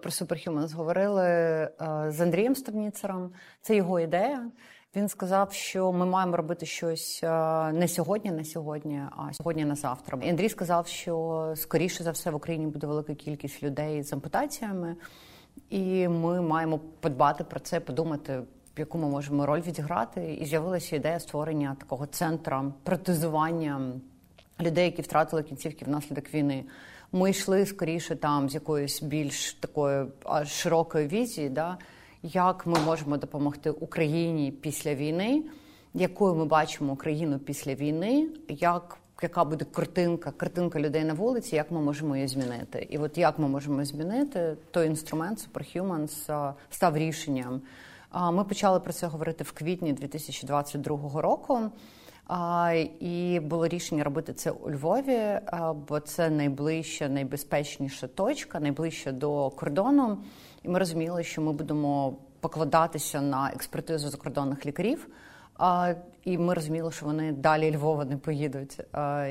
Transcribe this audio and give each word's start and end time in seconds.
Про 0.00 0.10
Superhumans 0.10 0.74
говорили 0.74 1.22
е, 1.24 1.70
з 2.08 2.20
Андрієм 2.20 2.54
Ставніцером. 2.54 3.30
Це 3.62 3.76
його 3.76 4.00
ідея. 4.00 4.50
Він 4.96 5.08
сказав, 5.08 5.52
що 5.52 5.92
ми 5.92 6.06
маємо 6.06 6.36
робити 6.36 6.66
щось 6.66 7.20
е, 7.24 7.28
не 7.72 7.88
сьогодні, 7.88 8.30
на 8.30 8.44
сьогодні, 8.44 9.02
а 9.16 9.32
сьогодні 9.32 9.64
на 9.64 9.74
завтра. 9.74 10.18
І 10.22 10.28
Андрій 10.28 10.48
сказав, 10.48 10.86
що 10.86 11.52
скоріше 11.56 12.04
за 12.04 12.10
все 12.10 12.30
в 12.30 12.34
Україні 12.34 12.66
буде 12.66 12.86
велика 12.86 13.14
кількість 13.14 13.62
людей 13.62 14.02
з 14.02 14.12
ампутаціями, 14.12 14.96
і 15.70 16.08
ми 16.08 16.40
маємо 16.40 16.80
подбати 17.00 17.44
про 17.44 17.60
це, 17.60 17.80
подумати, 17.80 18.42
яку 18.76 18.98
ми 18.98 19.08
можемо 19.08 19.46
роль 19.46 19.60
відіграти. 19.60 20.34
І 20.34 20.46
з'явилася 20.46 20.96
ідея 20.96 21.20
створення 21.20 21.76
такого 21.80 22.06
центру 22.06 22.72
протезування 22.82 23.92
людей, 24.60 24.84
які 24.84 25.02
втратили 25.02 25.42
кінцівки 25.42 25.84
внаслідок 25.84 26.34
війни. 26.34 26.64
Ми 27.12 27.30
йшли 27.30 27.66
скоріше 27.66 28.16
там 28.16 28.50
з 28.50 28.54
якоїсь 28.54 29.02
більш 29.02 29.54
такої 29.54 30.06
широкої 30.46 31.08
візії, 31.08 31.48
да, 31.48 31.78
як 32.22 32.66
ми 32.66 32.80
можемо 32.80 33.16
допомогти 33.16 33.70
Україні 33.70 34.50
після 34.52 34.94
війни, 34.94 35.42
якою 35.94 36.34
ми 36.34 36.44
бачимо 36.44 36.92
Україну 36.92 37.38
після 37.38 37.74
війни, 37.74 38.28
як 38.48 38.98
яка 39.22 39.44
буде 39.44 39.64
картинка, 39.64 40.30
картинка 40.30 40.80
людей 40.80 41.04
на 41.04 41.14
вулиці, 41.14 41.56
як 41.56 41.70
ми 41.70 41.80
можемо 41.80 42.16
її 42.16 42.28
змінити? 42.28 42.86
І 42.90 42.98
от 42.98 43.18
як 43.18 43.38
ми 43.38 43.48
можемо 43.48 43.84
змінити 43.84 44.56
той 44.70 44.86
інструмент 44.86 45.48
Superhumans 45.48 46.52
став 46.70 46.96
рішенням. 46.96 47.60
Ми 48.32 48.44
почали 48.44 48.80
про 48.80 48.92
це 48.92 49.06
говорити 49.06 49.44
в 49.44 49.52
квітні 49.52 49.92
2022 49.92 51.22
року. 51.22 51.60
І 53.00 53.40
було 53.40 53.68
рішення 53.68 54.04
робити 54.04 54.32
це 54.32 54.50
у 54.50 54.70
Львові, 54.70 55.40
бо 55.88 56.00
це 56.00 56.30
найближча, 56.30 57.08
найбезпечніша 57.08 58.06
точка, 58.06 58.60
найближча 58.60 59.12
до 59.12 59.50
кордону. 59.50 60.18
І 60.62 60.68
ми 60.68 60.78
розуміли, 60.78 61.24
що 61.24 61.42
ми 61.42 61.52
будемо 61.52 62.16
покладатися 62.40 63.20
на 63.20 63.50
експертизу 63.54 64.08
закордонних 64.08 64.66
лікарів. 64.66 65.08
І 66.24 66.38
ми 66.38 66.54
розуміли, 66.54 66.92
що 66.92 67.06
вони 67.06 67.32
далі 67.32 67.76
Львова 67.76 68.04
не 68.04 68.16
поїдуть. 68.16 68.80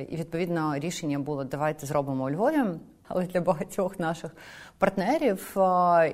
І 0.10 0.16
відповідно 0.16 0.78
рішення 0.78 1.20
було: 1.20 1.44
давайте 1.44 1.86
зробимо 1.86 2.24
у 2.24 2.30
Львові. 2.30 2.64
Але 3.08 3.26
для 3.26 3.42
багатьох 3.42 4.00
наших 4.00 4.32
партнерів 4.78 5.58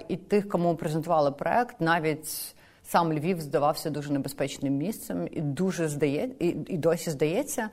і 0.08 0.18
тих, 0.18 0.50
кому 0.50 0.76
презентували 0.76 1.32
проект, 1.32 1.82
навіть 1.82 2.56
сам 2.94 3.14
Львів 3.14 3.42
здавався 3.42 3.90
дуже 3.90 4.14
небезпечним 4.14 4.74
місцем, 4.74 5.28
і 5.32 5.42
дуже 5.42 5.88
здає, 5.88 6.30
і, 6.40 6.48
і 6.48 6.78
досі 6.78 7.12
здається. 7.12 7.70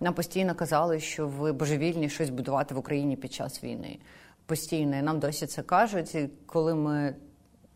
Нам 0.00 0.14
постійно 0.14 0.54
казали, 0.54 1.00
що 1.00 1.28
ви 1.28 1.52
божевільні 1.52 2.08
щось 2.08 2.30
будувати 2.30 2.74
в 2.74 2.78
Україні 2.78 3.16
під 3.16 3.32
час 3.32 3.64
війни. 3.64 3.98
Постійно 4.46 4.96
і 4.96 5.02
нам 5.02 5.18
досі 5.18 5.46
це 5.46 5.62
кажуть. 5.62 6.14
І 6.14 6.28
коли 6.46 6.74
ми 6.74 7.14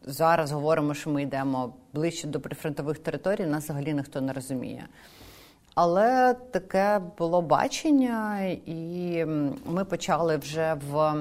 зараз 0.03 0.53
говоримо, 0.53 0.95
що 0.95 1.11
ми 1.11 1.23
йдемо 1.23 1.75
ближче 1.93 2.29
до 2.29 2.41
прифронтових 2.41 2.99
територій, 2.99 3.47
нас 3.47 3.65
взагалі 3.65 3.95
ніхто 3.95 4.21
не 4.21 4.33
розуміє. 4.33 4.89
Але 5.75 6.35
таке 6.35 7.01
було 7.19 7.43
бачення, 7.43 8.43
і 8.67 9.25
ми 9.67 9.85
почали 9.85 10.37
вже 10.37 10.75
в 10.91 11.15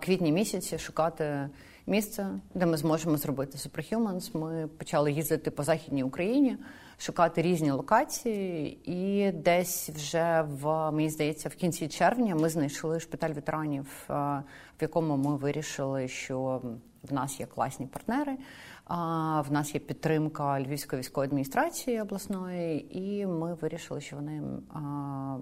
квітні 0.00 0.32
місяці 0.32 0.78
шукати 0.78 1.48
місце, 1.88 2.26
де 2.54 2.66
ми 2.66 2.76
зможемо 2.76 3.16
зробити 3.16 3.58
Superhumans. 3.58 4.36
Ми 4.36 4.66
почали 4.66 5.12
їздити 5.12 5.50
по 5.50 5.62
західній 5.62 6.02
Україні, 6.02 6.56
шукати 6.98 7.42
різні 7.42 7.70
локації, 7.70 8.78
і 8.84 9.32
десь 9.32 9.90
вже 9.90 10.42
в 10.42 10.90
мені 10.90 11.10
здається, 11.10 11.48
в 11.48 11.54
кінці 11.54 11.88
червня 11.88 12.34
ми 12.34 12.48
знайшли 12.48 13.00
шпиталь 13.00 13.30
ветеранів, 13.30 14.04
в 14.08 14.42
якому 14.80 15.16
ми 15.16 15.36
вирішили, 15.36 16.08
що 16.08 16.62
в 17.02 17.12
нас 17.12 17.40
є 17.40 17.46
класні 17.46 17.86
партнери. 17.86 18.36
А 18.84 19.40
В 19.48 19.52
нас 19.52 19.74
є 19.74 19.80
підтримка 19.80 20.60
Львівської 20.60 21.00
військової 21.00 21.28
адміністрації 21.28 22.00
обласної, 22.00 22.98
і 22.98 23.26
ми 23.26 23.54
вирішили, 23.54 24.00
що 24.00 24.16
вони 24.16 24.42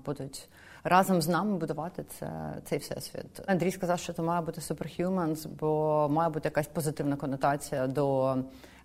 будуть 0.04 0.48
разом 0.88 1.22
з 1.22 1.28
нами 1.28 1.56
будувати 1.56 2.04
це 2.18 2.54
цей 2.64 2.78
всесвіт. 2.78 3.42
Андрій 3.46 3.70
сказав, 3.70 3.98
що 3.98 4.12
це 4.12 4.22
має 4.22 4.40
бути 4.40 4.60
Superhumans, 4.60 5.48
бо 5.60 6.08
має 6.10 6.30
бути 6.30 6.46
якась 6.46 6.66
позитивна 6.66 7.16
конотація 7.16 7.86
до 7.86 8.36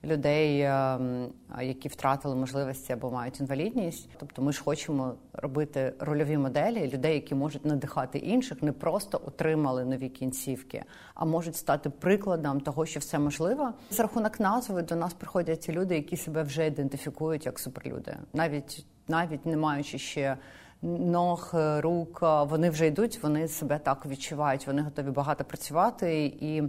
людей, 0.04 0.62
ем, 0.62 1.28
які 1.62 1.90
втратили 1.90 2.36
можливості 2.36 2.94
або 2.94 3.12
мають 3.12 3.40
інвалідність. 3.40 4.10
Тобто, 4.18 4.42
ми 4.42 4.54
ж 4.54 4.64
хочемо 4.64 5.14
робити 5.34 5.94
рольові 6.00 6.38
моделі 6.38 6.92
людей, 6.94 7.14
які 7.14 7.36
можуть 7.36 7.66
надихати 7.66 8.18
інших, 8.18 8.64
не 8.64 8.72
просто 8.72 9.22
отримали 9.26 9.86
нові 9.86 10.10
кінцівки, 10.10 10.84
а 11.14 11.26
можуть 11.26 11.56
стати 11.56 11.90
прикладом 11.90 12.62
того, 12.62 12.86
що 12.86 13.00
все 13.00 13.20
можливо. 13.20 13.74
За 13.90 14.04
рахунок 14.04 14.40
назви 14.40 14.82
до 14.82 14.96
нас 14.96 15.14
приходять 15.14 15.64
ці 15.64 15.72
люди, 15.72 15.96
які 15.96 16.18
себе 16.18 16.44
вже 16.44 16.68
ідентифікують 16.68 17.46
як 17.46 17.60
суперлюди, 17.60 18.18
навіть 18.34 18.86
навіть 19.08 19.46
не 19.46 19.58
маючи 19.58 19.98
ще 19.98 20.38
ног, 20.82 21.52
рук, 21.54 22.20
вони 22.22 22.70
вже 22.70 22.88
йдуть, 22.88 23.24
вони 23.24 23.48
себе 23.48 23.80
так 23.80 24.06
відчувають, 24.06 24.68
вони 24.68 24.82
готові 24.82 25.10
багато 25.10 25.44
працювати 25.44 26.26
і. 26.26 26.64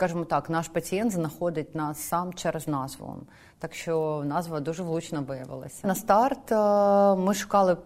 Скажімо 0.00 0.24
так, 0.24 0.50
наш 0.50 0.68
пацієнт 0.68 1.12
знаходить 1.12 1.74
нас 1.74 1.98
сам 1.98 2.34
через 2.34 2.68
назву, 2.68 3.16
так 3.58 3.74
що 3.74 4.22
назва 4.26 4.60
дуже 4.60 4.82
влучно 4.82 5.22
виявилася. 5.22 5.86
На 5.86 5.94
старт 5.94 6.52
е, 6.52 6.56
ми 7.14 7.34
шукали 7.34 7.76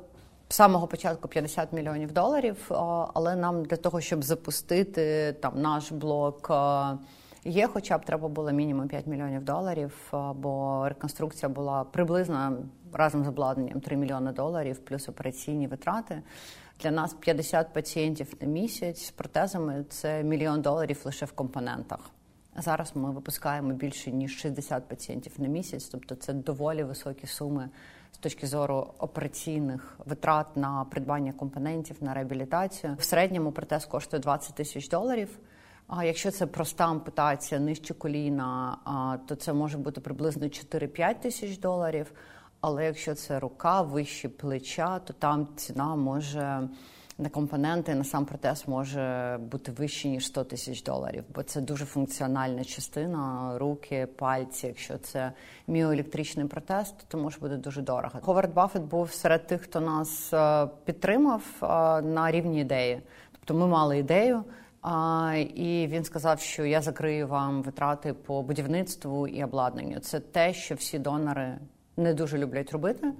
з 0.49 0.55
самого 0.55 0.87
початку 0.87 1.29
50 1.29 1.73
мільйонів 1.73 2.13
доларів, 2.13 2.57
е, 2.71 2.75
але 3.15 3.37
нам 3.37 3.65
для 3.65 3.77
того, 3.77 4.01
щоб 4.01 4.25
запустити 4.25 5.33
там 5.41 5.63
наш 5.63 5.93
блок. 5.93 6.51
Е, 6.51 6.99
є, 7.45 7.67
хоча 7.67 7.99
б 7.99 8.05
треба 8.05 8.29
було 8.29 8.53
мінімум 8.53 8.89
5 8.89 9.07
мільйонів 9.07 9.45
доларів, 9.45 10.13
бо 10.35 10.85
реконструкція 10.89 11.49
була 11.49 11.85
приблизно 11.85 12.57
разом 12.95 13.25
з 13.25 13.29
обладнанням 13.29 13.81
3 13.81 13.97
мільйони 13.97 14.33
доларів, 14.33 14.79
плюс 14.79 15.09
операційні 15.09 15.67
витрати. 15.67 16.23
Для 16.81 16.91
нас 16.91 17.15
50 17.15 17.73
пацієнтів 17.73 18.35
на 18.41 18.47
місяць 18.47 19.07
з 19.07 19.11
протезами 19.11 19.85
це 19.89 20.23
мільйон 20.23 20.63
доларів 20.63 21.01
лише 21.05 21.27
в 21.27 21.33
компонентах. 21.33 22.11
Зараз 22.57 22.93
ми 22.95 23.11
випускаємо 23.11 23.73
більше 23.73 24.11
ніж 24.11 24.39
60 24.39 24.89
пацієнтів 24.89 25.33
на 25.39 25.49
місяць, 25.49 25.85
тобто 25.85 26.15
це 26.15 26.33
доволі 26.33 26.83
високі 26.83 27.27
суми 27.27 27.69
з 28.13 28.19
точки 28.19 28.47
зору 28.47 28.95
операційних 28.99 29.97
витрат 30.07 30.57
на 30.57 30.85
придбання 30.85 31.33
компонентів 31.33 31.97
на 32.01 32.15
реабілітацію. 32.15 32.97
В 32.99 33.05
середньому 33.05 33.53
протез 33.53 33.85
коштує 33.85 34.21
20 34.21 34.55
тисяч 34.55 34.89
доларів. 34.89 35.39
А 35.87 36.05
якщо 36.05 36.31
це 36.31 36.47
проста 36.47 36.85
ампутація 36.85 37.61
нижче 37.61 37.95
коліна, 37.95 38.77
то 39.27 39.35
це 39.35 39.53
може 39.53 39.79
бути 39.79 40.01
приблизно 40.01 40.47
4-5 40.47 41.21
тисяч 41.21 41.59
доларів. 41.59 42.13
Але 42.67 42.85
якщо 42.85 43.15
це 43.15 43.39
рука 43.39 43.83
вище 43.83 44.29
плеча, 44.29 44.99
то 44.99 45.13
там 45.13 45.49
ціна 45.57 45.97
може 45.97 46.69
на 47.19 47.29
компоненти 47.29 47.95
на 47.95 48.05
сам 48.05 48.25
протез 48.25 48.65
може 48.69 49.39
бути 49.41 49.73
вище 49.73 50.09
ніж 50.09 50.27
100 50.27 50.45
тисяч 50.45 50.83
доларів, 50.83 51.25
бо 51.35 51.43
це 51.43 51.61
дуже 51.61 51.85
функціональна 51.85 52.65
частина 52.65 53.53
руки, 53.59 54.07
пальці. 54.07 54.67
Якщо 54.67 54.99
це 54.99 55.33
міоелектричний 55.67 56.47
протез, 56.47 56.95
то 57.09 57.19
може 57.19 57.39
бути 57.39 57.57
дуже 57.57 57.83
дорого. 57.83 58.19
Говард 58.23 58.55
Баффет 58.55 58.83
був 58.83 59.13
серед 59.13 59.47
тих, 59.47 59.61
хто 59.61 59.81
нас 59.81 60.33
е, 60.33 60.69
підтримав 60.85 61.43
е, 61.63 61.67
на 62.03 62.31
рівні 62.31 62.61
ідеї. 62.61 63.01
Тобто 63.33 63.55
ми 63.55 63.67
мали 63.67 63.99
ідею. 63.99 64.45
І 65.55 65.87
він 65.91 66.05
сказав, 66.05 66.41
що 66.41 66.65
я 66.65 66.83
закрию 66.83 67.29
вам 67.29 67.63
витрати 67.63 68.13
по 68.13 68.43
будівництву 68.43 69.29
і 69.29 69.45
обладнанню. 69.45 69.99
Це 69.99 70.21
те, 70.21 70.55
що 70.55 70.75
всі 70.75 70.99
донори 70.99 71.59
не 71.97 72.15
дуже 72.15 72.39
люблять 72.39 72.73
робити. 72.73 73.13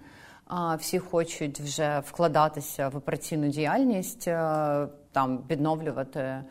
А 0.47 0.77
всі 0.77 0.99
хочуть 0.99 1.61
вже 1.61 2.03
вкладатися 2.07 2.89
в 2.89 2.97
операційну 2.97 3.49
діяльність, 3.49 4.29
е, 4.29 4.89
там 5.13 5.45
відновлювати 5.51 6.45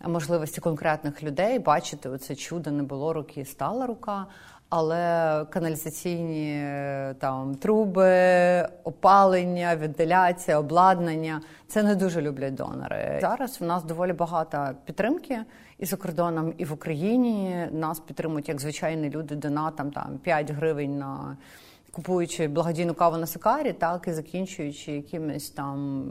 можливості 0.00 0.60
конкретних 0.60 1.22
людей, 1.22 1.58
бачити 1.58 2.08
оце 2.08 2.34
чудо 2.34 2.70
не 2.70 2.82
було 2.82 3.12
руки, 3.12 3.44
стала 3.44 3.86
рука. 3.86 4.26
Але 4.74 5.44
каналізаційні 5.50 6.54
е, 6.56 7.14
там 7.18 7.54
труби, 7.54 8.68
опалення, 8.84 9.76
вентиляція, 9.80 10.58
обладнання 10.58 11.40
це 11.68 11.82
не 11.82 11.94
дуже 11.94 12.22
люблять 12.22 12.54
донори. 12.54 13.18
Зараз 13.20 13.60
в 13.60 13.64
нас 13.64 13.84
доволі 13.84 14.12
багато 14.12 14.68
підтримки 14.84 15.38
і 15.78 15.86
за 15.86 15.96
кордоном, 15.96 16.54
і 16.58 16.64
в 16.64 16.72
Україні 16.72 17.68
нас 17.72 18.00
підтримують 18.00 18.48
як 18.48 18.60
звичайні 18.60 19.10
люди 19.10 19.34
донатом 19.34 19.90
там 19.90 20.18
5 20.22 20.50
гривень 20.50 20.98
на 20.98 21.36
купуючи 21.92 22.48
благодійну 22.48 22.94
каву 22.94 23.16
на 23.16 23.26
Сакарі, 23.26 23.72
так 23.72 24.08
і 24.08 24.12
закінчуючи 24.12 24.92
якимись 24.92 25.50
там 25.50 26.04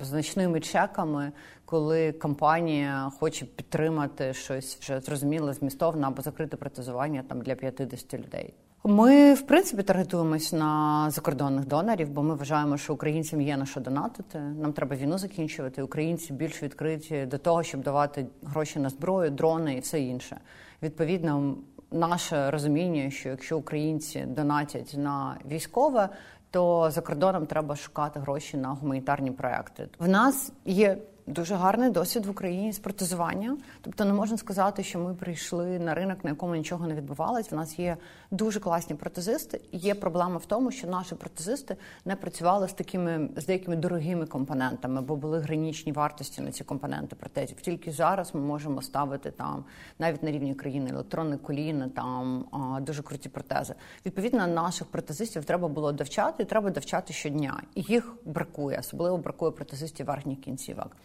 значними 0.00 0.60
чеками, 0.60 1.32
коли 1.64 2.12
компанія 2.12 3.12
хоче 3.18 3.44
підтримати 3.44 4.34
щось 4.34 4.76
вже 4.80 5.00
зрозуміле, 5.00 5.54
змістовне 5.54 6.06
або 6.06 6.22
закрите 6.22 6.56
протезування 6.56 7.24
там 7.28 7.40
для 7.40 7.54
50 7.54 8.14
людей. 8.14 8.54
Ми 8.84 9.34
в 9.34 9.42
принципі 9.42 9.82
таргетуємось 9.82 10.52
на 10.52 11.06
закордонних 11.10 11.66
донорів, 11.66 12.10
бо 12.10 12.22
ми 12.22 12.34
вважаємо, 12.34 12.76
що 12.76 12.94
українцям 12.94 13.40
є 13.40 13.56
на 13.56 13.66
що 13.66 13.80
донатити. 13.80 14.38
Нам 14.38 14.72
треба 14.72 14.96
війну 14.96 15.18
закінчувати. 15.18 15.82
Українці 15.82 16.32
більш 16.32 16.62
відкриті 16.62 17.26
до 17.26 17.38
того, 17.38 17.62
щоб 17.62 17.82
давати 17.82 18.26
гроші 18.42 18.78
на 18.78 18.88
зброю, 18.88 19.30
дрони 19.30 19.74
і 19.74 19.80
все 19.80 20.00
інше. 20.00 20.40
Відповідно, 20.82 21.56
наше 21.90 22.50
розуміння, 22.50 23.10
що 23.10 23.28
якщо 23.28 23.58
українці 23.58 24.20
донатять 24.20 24.94
на 24.96 25.36
військове, 25.50 26.08
то 26.50 26.90
за 26.90 27.00
кордоном 27.00 27.46
треба 27.46 27.76
шукати 27.76 28.20
гроші 28.20 28.56
на 28.56 28.68
гуманітарні 28.68 29.30
проекти. 29.30 29.88
В 29.98 30.08
нас 30.08 30.52
є 30.64 30.98
дуже 31.26 31.54
гарний 31.54 31.90
досвід 31.90 32.26
в 32.26 32.30
Україні 32.30 32.72
з 32.72 32.78
протезування. 32.78 33.56
Тобто 33.80 34.04
не 34.04 34.12
можна 34.12 34.36
сказати, 34.36 34.82
що 34.82 34.98
ми 34.98 35.14
прийшли 35.14 35.78
на 35.78 35.94
ринок, 35.94 36.24
на 36.24 36.30
якому 36.30 36.54
нічого 36.54 36.86
не 36.86 36.94
відбувалось. 36.94 37.52
В 37.52 37.54
нас 37.54 37.78
є 37.78 37.96
дуже 38.30 38.60
класні 38.60 38.96
протезисти. 38.96 39.60
Є 39.72 39.94
проблема 39.94 40.36
в 40.36 40.46
тому, 40.46 40.70
що 40.70 40.86
наші 40.86 41.14
протезисти 41.14 41.76
не 42.04 42.16
працювали 42.16 42.68
з 42.68 42.72
такими 42.72 43.28
з 43.36 43.46
деякими 43.46 43.76
дорогими 43.76 44.26
компонентами, 44.26 45.00
бо 45.02 45.16
були 45.16 45.40
гранічні 45.40 45.92
вартості 45.92 46.40
на 46.40 46.52
ці 46.52 46.64
компоненти 46.64 47.16
протезів. 47.16 47.60
Тільки 47.60 47.92
зараз 47.92 48.34
ми 48.34 48.40
можемо 48.40 48.82
ставити 48.82 49.30
там 49.30 49.64
навіть 49.98 50.22
на 50.22 50.30
рівні 50.30 50.54
країни 50.54 50.90
електронне 50.90 51.36
коліна, 51.36 51.88
там 51.88 52.44
дуже 52.82 53.02
круті 53.02 53.28
протези. 53.28 53.74
Відповідно, 54.06 54.46
наших 54.46 54.86
протезистів 54.86 55.44
треба 55.44 55.68
було 55.68 55.92
довчати, 55.92 56.42
і 56.42 56.46
треба 56.46 56.70
довчати 56.70 57.12
щодня. 57.12 57.62
І 57.74 57.82
їх 57.82 58.14
бракує, 58.24 58.78
особливо 58.78 59.18
бракує 59.18 59.52
протезистів 59.52 60.06
верхніх 60.06 60.40
кінцівок. 60.40 60.96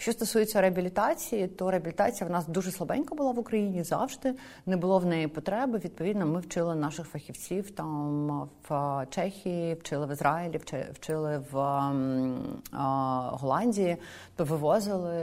Що 0.00 0.12
стосується 0.12 0.60
реабілітації, 0.60 1.48
то 1.48 1.70
реабілітація 1.70 2.28
в 2.28 2.32
нас 2.32 2.46
дуже 2.46 2.70
слабенька 2.70 3.14
була 3.14 3.32
в 3.32 3.38
Україні 3.38 3.82
завжди. 3.82 4.34
Не 4.66 4.76
було 4.76 4.98
в 4.98 5.06
неї 5.06 5.28
потреби. 5.28 5.80
Відповідно, 5.84 6.26
ми 6.26 6.40
вчили 6.40 6.74
наших 6.74 7.06
фахівців 7.06 7.70
там 7.70 8.48
в 8.68 9.06
Чехії, 9.10 9.74
вчили 9.74 10.06
в 10.06 10.12
Ізраїлі, 10.12 10.60
вчили 10.92 11.44
в 11.52 11.56
Голландії, 13.30 13.96
то 14.36 14.44
вивозили 14.44 15.14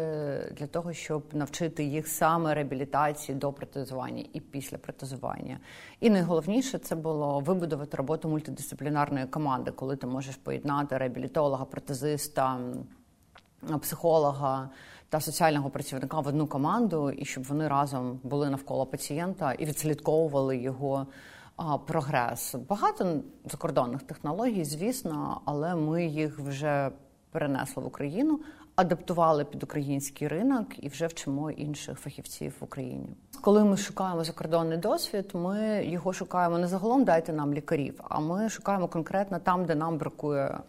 для 0.58 0.68
того, 0.68 0.94
щоб 0.94 1.24
навчити 1.34 1.84
їх 1.84 2.08
саме 2.08 2.54
реабілітації 2.54 3.38
до 3.38 3.54
протезування 3.54 4.24
і 4.34 4.40
після 4.40 4.78
протезування. 4.78 5.60
І 6.00 6.10
найголовніше 6.10 6.78
це 6.78 6.96
було 6.96 7.40
вибудувати 7.40 7.98
роботу 7.98 8.30
мультидисциплінарної 8.30 9.26
команди, 9.26 9.72
коли 9.72 9.96
ти 9.96 10.08
можеш 10.08 10.36
поєднати 10.36 10.98
реабілітолога, 10.98 11.66
протезиста 11.66 12.60
психолога 13.82 14.70
та 15.10 15.22
соціального 15.22 15.70
працівника 15.70 16.20
в 16.20 16.28
одну 16.28 16.48
команду, 16.48 17.12
і 17.12 17.26
щоб 17.26 17.44
вони 17.44 17.68
разом 17.68 18.20
були 18.24 18.50
навколо 18.50 18.86
пацієнта 18.86 19.54
і 19.54 19.66
відслідковували 19.66 20.58
його 20.58 21.08
прогрес. 21.88 22.56
Багато 22.70 23.20
закордонних 23.46 24.04
технологій, 24.04 24.66
звісно, 24.66 25.42
але 25.46 25.76
ми 25.76 26.06
їх 26.06 26.40
вже 26.40 26.92
перенесли 27.32 27.84
в 27.84 27.88
Україну, 27.88 28.40
адаптували 28.78 29.46
під 29.46 29.64
український 29.64 30.28
ринок 30.28 30.68
і 30.84 30.90
вже 30.90 31.08
вчимо 31.08 31.52
інших 31.52 32.00
фахівців 32.00 32.54
в 32.60 32.64
Україні. 32.64 33.10
Коли 33.42 33.64
ми 33.64 33.78
шукаємо 33.78 34.24
закордонний 34.24 34.78
досвід, 34.78 35.32
ми 35.34 35.86
його 35.86 36.14
шукаємо 36.14 36.58
не 36.58 36.68
загалом 36.68 37.04
дайте 37.04 37.34
нам 37.34 37.54
лікарів, 37.54 38.02
а 38.04 38.20
ми 38.20 38.50
шукаємо 38.50 38.88
конкретно 38.88 39.40
там, 39.40 39.66
де 39.66 39.76
нам 39.76 39.98
бракує 39.98 40.60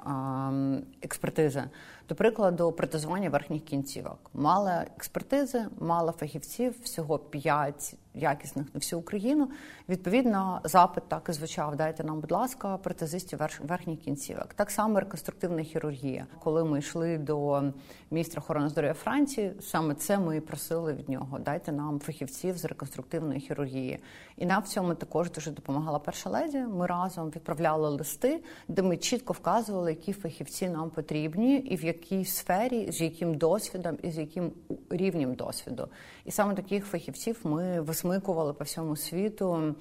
експертизи. 1.02 1.64
До 2.08 2.14
прикладу, 2.14 2.72
протезування 2.72 3.30
верхніх 3.30 3.64
кінцівок. 3.64 4.18
Мало 4.34 4.70
експертизи, 4.96 5.64
мало 5.80 6.12
фахівців, 6.12 6.74
всього 6.82 7.18
п'ять 7.18 7.94
якісних 8.14 8.66
на 8.74 8.78
всю 8.78 9.00
Україну. 9.00 9.50
Відповідно, 9.88 10.60
запит 10.64 11.08
так 11.08 11.26
і 11.28 11.32
звучав: 11.32 11.76
дайте 11.76 12.04
нам, 12.04 12.20
будь 12.20 12.32
ласка, 12.32 12.78
протезистів 12.78 13.40
верхніх 13.60 14.00
кінцівок. 14.00 14.54
Так 14.54 14.70
само 14.70 15.00
реконструктивна 15.00 15.62
хірургія. 15.62 16.26
Коли 16.38 16.64
ми 16.64 16.78
йшли 16.78 17.18
до 17.18 17.62
міністра 18.10 18.40
охорони 18.40 18.68
здоров'я 18.68 18.94
Франції, 18.94 19.52
саме 19.60 19.94
це 19.94 20.18
ми 20.18 20.36
і 20.36 20.40
просили 20.40 20.92
від 20.92 21.08
нього. 21.08 21.38
Дайте 21.38 21.72
нам 21.72 22.00
фахівців 22.00 22.58
з 22.58 22.64
реконструктивної 22.64 23.40
хірургії. 23.40 23.98
І 24.36 24.46
нам 24.46 24.62
в 24.62 24.68
цьому 24.68 24.94
також 24.94 25.30
дуже 25.30 25.50
допомагала 25.50 25.98
перша 25.98 26.30
леді. 26.30 26.58
Ми 26.58 26.86
разом 26.86 27.30
відправляли 27.30 27.88
листи, 27.88 28.42
де 28.68 28.82
ми 28.82 28.96
чітко 28.96 29.32
вказували, 29.32 29.90
які 29.90 30.12
фахівці 30.12 30.68
нам 30.68 30.90
потрібні, 30.90 31.56
і 31.56 31.76
в 31.76 31.84
якій 31.84 32.24
сфері, 32.24 32.92
з 32.92 33.00
яким 33.00 33.34
досвідом 33.34 33.98
і 34.02 34.10
з 34.10 34.18
яким 34.18 34.52
рівнем 34.90 35.34
досвіду. 35.34 35.88
І 36.24 36.30
саме 36.30 36.54
таких 36.54 36.86
фахівців 36.86 37.40
ми 37.44 37.80
висмикували 37.98 38.52
по 38.52 38.64
всьому 38.64 38.96
світу. 38.96 39.74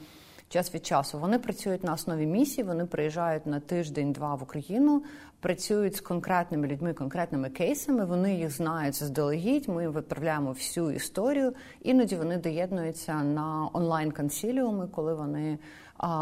Час 0.49 0.75
від 0.75 0.85
часу 0.85 1.19
вони 1.19 1.39
працюють 1.39 1.83
на 1.83 1.93
основі 1.93 2.25
місії. 2.25 2.67
Вони 2.67 2.85
приїжджають 2.85 3.45
на 3.45 3.59
тиждень-два 3.59 4.35
в 4.35 4.43
Україну, 4.43 5.03
працюють 5.39 5.95
з 5.95 6.01
конкретними 6.01 6.67
людьми, 6.67 6.93
конкретними 6.93 7.49
кейсами. 7.49 8.05
Вони 8.05 8.35
їх 8.35 8.49
знають 8.49 8.95
заздалегідь. 8.95 9.69
Ми 9.69 9.81
їм 9.83 9.93
відправляємо 9.93 10.51
всю 10.51 10.91
історію. 10.91 11.53
Іноді 11.81 12.15
вони 12.15 12.37
доєднуються 12.37 13.23
на 13.23 13.69
онлайн 13.73 14.11
консіліуми, 14.11 14.87
коли 14.87 15.13
вони 15.13 15.59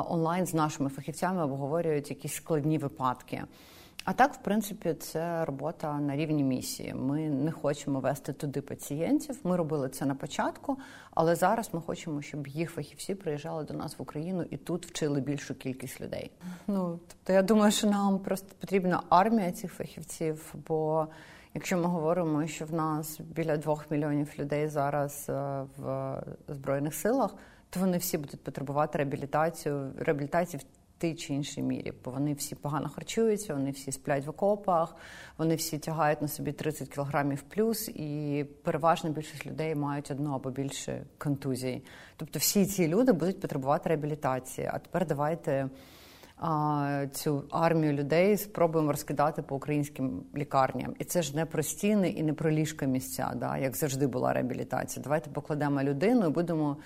онлайн 0.10 0.46
з 0.46 0.54
нашими 0.54 0.90
фахівцями 0.90 1.44
обговорюють 1.44 2.10
якісь 2.10 2.34
складні 2.34 2.78
випадки. 2.78 3.44
А 4.06 4.14
так, 4.14 4.34
в 4.34 4.38
принципі, 4.38 4.94
це 4.94 5.46
робота 5.46 6.00
на 6.00 6.16
рівні 6.16 6.44
місії. 6.44 6.94
Ми 6.94 7.30
не 7.30 7.52
хочемо 7.52 8.00
вести 8.00 8.34
туди 8.34 8.62
пацієнтів. 8.62 9.40
Ми 9.44 9.58
робили 9.58 9.90
це 9.90 10.06
на 10.06 10.16
початку, 10.16 10.78
але 11.12 11.36
зараз 11.36 11.70
ми 11.74 11.82
хочемо, 11.82 12.22
щоб 12.22 12.48
їх 12.48 12.72
фахівці 12.72 13.16
приїжджали 13.16 13.64
до 13.64 13.74
нас 13.74 14.00
в 14.00 14.02
Україну 14.02 14.46
і 14.50 14.58
тут 14.58 14.86
вчили 14.86 15.22
більшу 15.22 15.56
кількість 15.56 16.02
людей. 16.02 16.32
Ну 16.68 17.00
тобто, 17.08 17.34
я 17.34 17.42
думаю, 17.42 17.72
що 17.72 17.88
нам 17.88 18.20
просто 18.20 18.48
потрібна 18.60 19.04
армія 19.10 19.52
цих 19.52 19.74
фахівців. 19.74 20.56
Бо 20.68 21.08
якщо 21.54 21.78
ми 21.78 21.84
говоримо, 21.84 22.48
що 22.48 22.66
в 22.66 22.74
нас 22.74 23.20
біля 23.20 23.58
двох 23.58 23.92
мільйонів 23.92 24.34
людей 24.40 24.68
зараз 24.68 25.26
е, 25.30 25.64
в 25.78 26.24
збройних 26.48 26.94
силах, 26.94 27.36
то 27.70 27.80
вони 27.80 27.98
всі 27.98 28.18
будуть 28.18 28.44
потребувати 28.44 28.98
реабілітацію 28.98 29.94
реабілітації 29.98 30.62
тій 30.98 31.16
чи 31.16 31.34
іншій 31.34 31.62
мірі, 31.62 31.94
бо 32.06 32.12
вони 32.12 32.34
всі 32.34 32.56
погано 32.56 32.90
харчуються, 32.90 33.54
вони 33.54 33.72
всі 33.72 33.92
сплять 33.92 34.26
в 34.26 34.30
окопах, 34.30 34.96
вони 35.38 35.56
всі 35.56 35.78
тягають 35.78 36.22
на 36.22 36.28
собі 36.28 36.52
30 36.52 36.90
кілограмів 36.90 37.42
плюс, 37.42 37.90
і 37.90 38.46
переважна 38.64 39.10
більшість 39.10 39.46
людей 39.46 39.76
мають 39.76 40.12
одну 40.12 40.34
або 40.34 40.50
більше 40.50 41.06
контузій. 41.18 41.84
Тобто 42.18 42.40
всі 42.40 42.66
ці 42.66 42.88
люди 42.88 43.12
будуть 43.12 43.42
потребувати 43.42 43.90
реабілітації. 43.90 44.70
А 44.74 44.80
тепер 44.80 45.08
давайте 45.08 45.70
цю 47.12 47.44
армію 47.52 47.94
людей 47.94 48.38
спробуємо 48.38 48.92
розкидати 48.92 49.42
по 49.42 49.56
українським 49.56 50.24
лікарням. 50.36 50.94
І 51.00 51.04
це 51.04 51.22
ж 51.22 51.36
не 51.36 51.46
про 51.46 51.64
стіни 51.64 52.10
і 52.10 52.24
не 52.24 52.34
про 52.34 52.52
ліжка 52.52 52.86
місця, 52.86 53.34
да, 53.36 53.58
як 53.58 53.76
завжди 53.76 54.08
була 54.08 54.34
реабілітація. 54.34 55.04
Давайте 55.04 55.30
покладемо 55.30 55.84
людину 55.84 56.28
і 56.28 56.30
будемо 56.30 56.78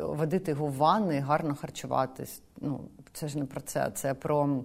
водити 0.00 0.50
його 0.50 0.66
в 0.66 0.74
ванни 0.76 1.20
гарно 1.20 1.54
харчуватись. 1.54 2.42
Ну 2.60 2.80
це 3.12 3.28
ж 3.28 3.38
не 3.38 3.44
про 3.44 3.60
це, 3.60 3.90
це 3.94 4.14
про 4.14 4.64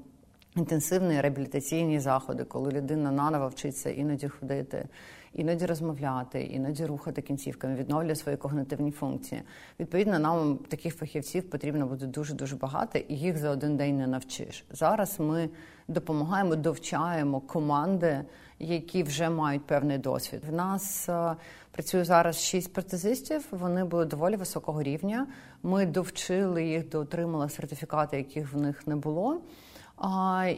інтенсивні 0.55 1.21
реабілітаційні 1.21 1.99
заходи, 1.99 2.43
коли 2.43 2.71
людина 2.71 3.11
наново 3.11 3.47
вчиться 3.47 3.89
іноді 3.89 4.27
ходити, 4.27 4.87
іноді 5.33 5.65
розмовляти, 5.65 6.43
іноді 6.43 6.85
рухати 6.85 7.21
кінцівками, 7.21 7.75
відновлює 7.75 8.15
свої 8.15 8.37
когнитивні 8.37 8.91
функції. 8.91 9.41
Відповідно, 9.79 10.19
нам 10.19 10.57
таких 10.57 10.95
фахівців 10.95 11.49
потрібно 11.49 11.87
буде 11.87 12.05
дуже 12.05 12.33
дуже 12.33 12.55
багато, 12.55 12.99
і 12.99 13.15
їх 13.15 13.37
за 13.37 13.49
один 13.49 13.77
день 13.77 13.97
не 13.97 14.07
навчиш. 14.07 14.65
Зараз 14.71 15.19
ми 15.19 15.49
допомагаємо, 15.87 16.55
довчаємо 16.55 17.39
команди, 17.39 18.21
які 18.59 19.03
вже 19.03 19.29
мають 19.29 19.65
певний 19.65 19.97
досвід. 19.97 20.41
В 20.49 20.53
нас 20.53 21.09
е, 21.09 21.35
працює 21.71 22.03
зараз 22.03 22.39
шість 22.41 22.73
протезистів. 22.73 23.45
Вони 23.51 23.83
були 23.83 24.05
доволі 24.05 24.35
високого 24.35 24.83
рівня. 24.83 25.27
Ми 25.63 25.85
довчили 25.85 26.65
їх, 26.65 26.89
доотримали 26.89 27.49
сертифікати, 27.49 28.17
яких 28.17 28.53
в 28.53 28.57
них 28.57 28.87
не 28.87 28.95
було. 28.95 29.41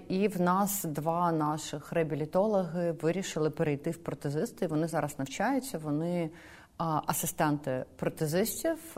І 0.09 0.27
в 0.27 0.41
нас 0.41 0.83
два 0.83 1.31
наших 1.31 1.93
реабілітологи 1.93 2.91
вирішили 2.91 3.49
перейти 3.49 3.91
в 3.91 3.97
протезисти. 3.97 4.67
Вони 4.67 4.87
зараз 4.87 5.19
навчаються. 5.19 5.77
Вони 5.77 6.29
асистенти 6.77 7.85
протезистів, 7.95 8.97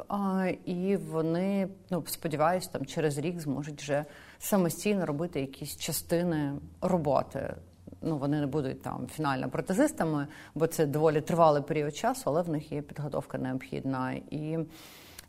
і 0.66 0.98
вони 0.98 1.68
ну 1.90 2.04
сподіваюся, 2.08 2.70
там 2.72 2.86
через 2.86 3.18
рік 3.18 3.40
зможуть 3.40 3.82
вже 3.82 4.06
самостійно 4.40 5.06
робити 5.06 5.42
якісь 5.42 5.78
частини 5.78 6.54
роботи. 6.82 7.56
Ну, 8.02 8.18
вони 8.18 8.40
не 8.40 8.48
будуть 8.48 8.82
там 8.82 9.08
фінально 9.08 9.50
протезистами, 9.50 10.28
бо 10.56 10.68
це 10.68 10.86
доволі 10.86 11.22
тривалий 11.22 11.62
період 11.62 11.96
часу, 11.96 12.24
але 12.26 12.42
в 12.42 12.50
них 12.50 12.72
є 12.72 12.82
підготовка 12.82 13.38
необхідна 13.38 14.12
і. 14.12 14.60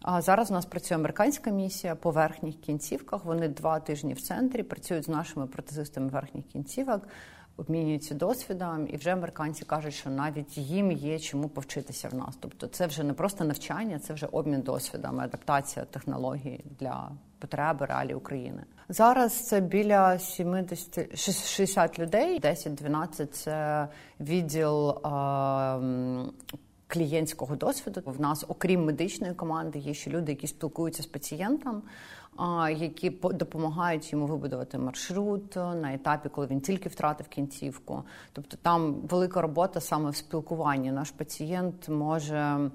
А 0.03 0.21
зараз 0.23 0.51
у 0.51 0.55
нас 0.55 0.67
працює 0.67 0.97
американська 0.97 1.51
місія 1.51 1.95
по 1.95 2.11
верхніх 2.11 2.61
кінцівках. 2.61 3.25
Вони 3.25 3.49
два 3.49 3.81
тижні 3.81 4.15
в 4.15 4.21
центрі 4.21 4.63
працюють 4.63 5.05
з 5.05 5.09
нашими 5.09 5.47
протезистами 5.47 6.09
верхніх 6.09 6.47
кінцівок. 6.47 7.09
обмінюються 7.57 8.15
досвідом, 8.15 8.89
і 8.91 8.97
вже 8.97 9.13
американці 9.13 9.65
кажуть, 9.65 9.95
що 9.95 10.11
навіть 10.11 10.59
їм 10.59 10.93
є 10.93 11.19
чому 11.19 11.49
повчитися 11.49 12.09
в 12.09 12.15
нас. 12.15 12.37
Тобто, 12.41 12.67
це 12.67 12.87
вже 12.87 13.03
не 13.03 13.13
просто 13.13 13.45
навчання, 13.45 13.99
це 13.99 14.15
вже 14.15 14.27
обмін 14.27 14.61
досвідом, 14.61 15.21
адаптація 15.21 15.85
технологій 15.85 16.65
для 16.81 17.11
потреби 17.39 17.87
реалій 17.87 18.15
України. 18.15 18.63
Зараз 18.89 19.33
це 19.33 19.61
біля 19.61 20.19
70, 20.19 21.19
60 21.19 21.99
людей, 21.99 22.41
10-12– 22.41 23.27
це 23.33 23.89
відділ 24.21 24.99
клієнтського 26.93 27.57
досвіду. 27.57 28.03
В 28.07 28.21
нас, 28.21 28.45
окрім 28.49 28.85
медичної 28.85 29.35
команди, 29.35 29.79
є 29.79 29.95
ще 29.95 30.11
люди, 30.11 30.33
які 30.33 30.47
спілкуються 30.47 31.03
з 31.03 31.07
пацієнтом, 31.07 31.83
які 32.77 33.11
допомагають 33.11 34.13
йому 34.13 34.27
вибудувати 34.27 34.79
маршрут 34.79 35.57
на 35.57 35.95
етапі, 35.95 36.29
коли 36.29 36.47
він 36.47 36.61
тільки 36.61 36.89
втратив 36.89 37.29
кінцівку. 37.29 38.03
Тобто 38.33 38.57
там 38.63 38.95
велика 38.95 39.41
робота 39.41 39.81
саме 39.81 40.11
в 40.11 40.17
спілкуванні. 40.17 40.93
Наш 40.93 41.11
пацієнт 41.11 41.89
може. 41.89 42.71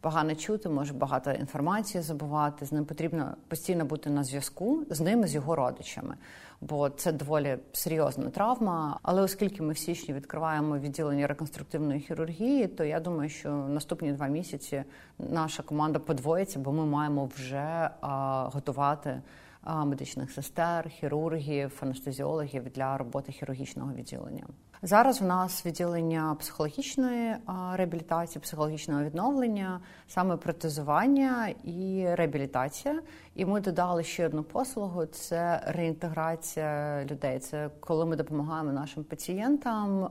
Погано 0.00 0.34
чути, 0.34 0.68
може 0.68 0.94
багато 0.94 1.30
інформації 1.30 2.02
забувати. 2.02 2.66
З 2.66 2.72
ним 2.72 2.84
потрібно 2.84 3.36
постійно 3.48 3.84
бути 3.84 4.10
на 4.10 4.24
зв'язку 4.24 4.82
з 4.90 5.00
ними, 5.00 5.26
з 5.26 5.34
його 5.34 5.56
родичами 5.56 6.14
бо 6.62 6.90
це 6.90 7.12
доволі 7.12 7.58
серйозна 7.72 8.30
травма. 8.30 8.98
Але 9.02 9.22
оскільки 9.22 9.62
ми 9.62 9.72
в 9.72 9.78
січні 9.78 10.14
відкриваємо 10.14 10.78
відділення 10.78 11.26
реконструктивної 11.26 12.00
хірургії, 12.00 12.66
то 12.66 12.84
я 12.84 13.00
думаю, 13.00 13.30
що 13.30 13.50
наступні 13.52 14.12
два 14.12 14.26
місяці 14.26 14.84
наша 15.18 15.62
команда 15.62 15.98
подвоїться, 15.98 16.58
бо 16.58 16.72
ми 16.72 16.86
маємо 16.86 17.30
вже 17.36 17.90
готувати 18.52 19.22
медичних 19.66 20.30
сестер, 20.30 20.88
хірургів, 20.88 21.78
анестезіологів 21.80 22.70
для 22.70 22.96
роботи 22.96 23.32
хірургічного 23.32 23.92
відділення. 23.92 24.46
Зараз 24.82 25.20
в 25.20 25.24
нас 25.24 25.66
відділення 25.66 26.36
психологічної 26.40 27.36
реабілітації, 27.72 28.42
психологічного 28.42 29.02
відновлення, 29.02 29.80
саме 30.08 30.36
протезування 30.36 31.48
і 31.64 32.06
реабілітація. 32.14 33.02
І 33.34 33.44
ми 33.44 33.60
додали 33.60 34.04
ще 34.04 34.26
одну 34.26 34.42
послугу: 34.42 35.06
це 35.06 35.62
реінтеграція 35.66 37.04
людей. 37.10 37.38
Це 37.38 37.70
коли 37.80 38.06
ми 38.06 38.16
допомагаємо 38.16 38.72
нашим 38.72 39.04
пацієнтам. 39.04 40.08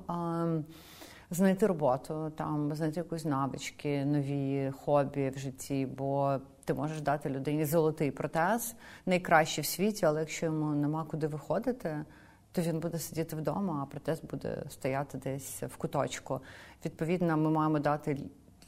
Знайти 1.33 1.67
роботу, 1.67 2.31
там 2.35 2.75
знайти 2.75 3.00
якусь 3.00 3.25
навички, 3.25 4.05
нові 4.05 4.71
хобі 4.85 5.29
в 5.29 5.38
житті, 5.38 5.85
бо 5.85 6.39
ти 6.65 6.73
можеш 6.73 7.01
дати 7.01 7.29
людині 7.29 7.65
золотий 7.65 8.11
протез, 8.11 8.75
найкращий 9.05 9.61
в 9.61 9.67
світі, 9.67 10.05
але 10.05 10.19
якщо 10.19 10.45
йому 10.45 10.75
нема 10.75 11.03
куди 11.03 11.27
виходити, 11.27 12.05
то 12.51 12.61
він 12.61 12.79
буде 12.79 13.00
сидіти 13.00 13.35
вдома, 13.35 13.79
а 13.83 13.85
протез 13.85 14.21
буде 14.21 14.63
стояти 14.69 15.17
десь 15.17 15.63
в 15.63 15.77
куточку. 15.77 16.41
Відповідно, 16.85 17.38
ми 17.38 17.50
маємо 17.50 17.79
дати 17.79 18.17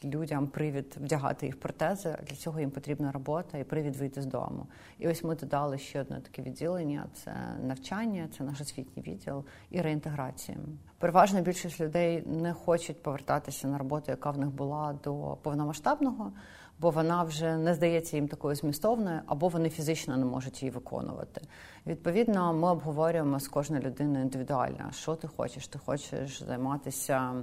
людям 0.05 0.47
привід 0.47 0.97
вдягати 1.01 1.45
їх 1.45 1.59
протези. 1.59 2.17
Для 2.27 2.35
цього 2.35 2.59
їм 2.59 2.71
потрібна 2.71 3.11
робота 3.11 3.57
і 3.57 3.63
привід 3.63 3.95
вийти 3.95 4.21
з 4.21 4.25
дому. 4.25 4.67
І 4.99 5.07
ось 5.07 5.23
ми 5.23 5.35
додали 5.35 5.77
ще 5.77 6.01
одне 6.01 6.21
таке 6.21 6.41
відділення: 6.41 7.05
це 7.13 7.35
навчання, 7.63 8.29
це 8.37 8.43
наш 8.43 8.61
освітній 8.61 9.03
відділ 9.03 9.45
і 9.69 9.81
реінтеграція. 9.81 10.57
Переважна 10.99 11.41
більшість 11.41 11.81
людей 11.81 12.23
не 12.27 12.53
хочуть 12.53 13.03
повертатися 13.03 13.67
на 13.67 13.77
роботу, 13.77 14.11
яка 14.11 14.31
в 14.31 14.37
них 14.37 14.49
була 14.49 14.99
до 15.03 15.37
повномасштабного 15.41 16.31
бо 16.79 16.89
вона 16.89 17.23
вже 17.23 17.57
не 17.57 17.73
здається 17.73 18.17
їм 18.17 18.27
такою 18.27 18.55
змістовною, 18.55 19.19
або 19.25 19.47
вони 19.47 19.69
фізично 19.69 20.17
не 20.17 20.25
можуть 20.25 20.63
її 20.63 20.71
виконувати. 20.71 21.41
Відповідно, 21.87 22.53
ми 22.53 22.69
обговорюємо 22.71 23.39
з 23.39 23.47
кожною 23.47 23.83
людиною 23.83 24.23
індивідуально, 24.23 24.91
що 24.91 25.15
ти 25.15 25.27
хочеш. 25.27 25.67
Ти 25.67 25.79
хочеш 25.79 26.43
займатися 26.43 27.33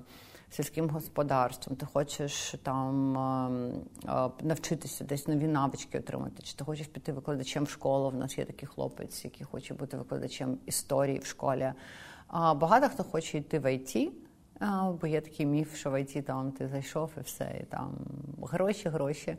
сільським 0.50 0.90
господарством, 0.90 1.76
ти 1.76 1.86
хочеш 1.86 2.54
там 2.62 3.12
навчитися 4.42 5.04
десь 5.04 5.28
нові 5.28 5.46
навички 5.46 5.98
отримати, 5.98 6.42
чи 6.42 6.54
ти 6.54 6.64
хочеш 6.64 6.86
піти 6.86 7.12
викладачем 7.12 7.64
в 7.64 7.70
школу. 7.70 8.10
В 8.10 8.14
нас 8.14 8.38
є 8.38 8.44
такий 8.44 8.68
хлопець, 8.68 9.24
який 9.24 9.46
хоче 9.46 9.74
бути 9.74 9.96
викладачем 9.96 10.58
історії 10.66 11.18
в 11.18 11.26
школі. 11.26 11.72
А 12.26 12.54
багато 12.54 12.88
хто 12.88 13.04
хоче 13.04 13.38
йти 13.38 13.58
в 13.58 13.74
ІТ, 13.74 14.12
Бо 15.00 15.06
є 15.06 15.20
такий 15.20 15.46
міф, 15.46 15.76
що 15.76 15.90
в 15.90 16.00
ІТ 16.00 16.26
там 16.26 16.52
ти 16.52 16.68
зайшов 16.68 17.10
і 17.16 17.20
все, 17.20 17.58
і 17.60 17.64
там 17.64 17.94
гроші, 18.42 18.88
гроші. 18.88 19.36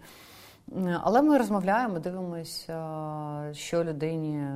Але 1.02 1.22
ми 1.22 1.38
розмовляємо, 1.38 2.00
дивимося, 2.00 3.50
що 3.54 3.84
людині 3.84 4.48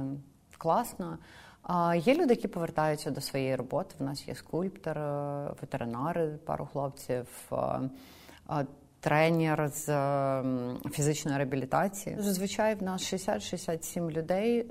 класно. 0.57 1.17
Є 1.95 2.13
люди, 2.15 2.33
які 2.33 2.47
повертаються 2.47 3.11
до 3.11 3.21
своєї 3.21 3.55
роботи. 3.55 3.95
В 3.99 4.03
нас 4.03 4.27
є 4.27 4.35
скульптор, 4.35 4.99
ветеринари, 5.61 6.27
пару 6.45 6.65
хлопців, 6.65 7.51
тренер 8.99 9.69
з 9.69 9.87
фізичної 10.91 11.37
реабілітації. 11.37 12.15
Зазвичай 12.19 12.75
в 12.75 12.83
нас 12.83 13.13
60-67 13.13 14.11
людей. 14.11 14.67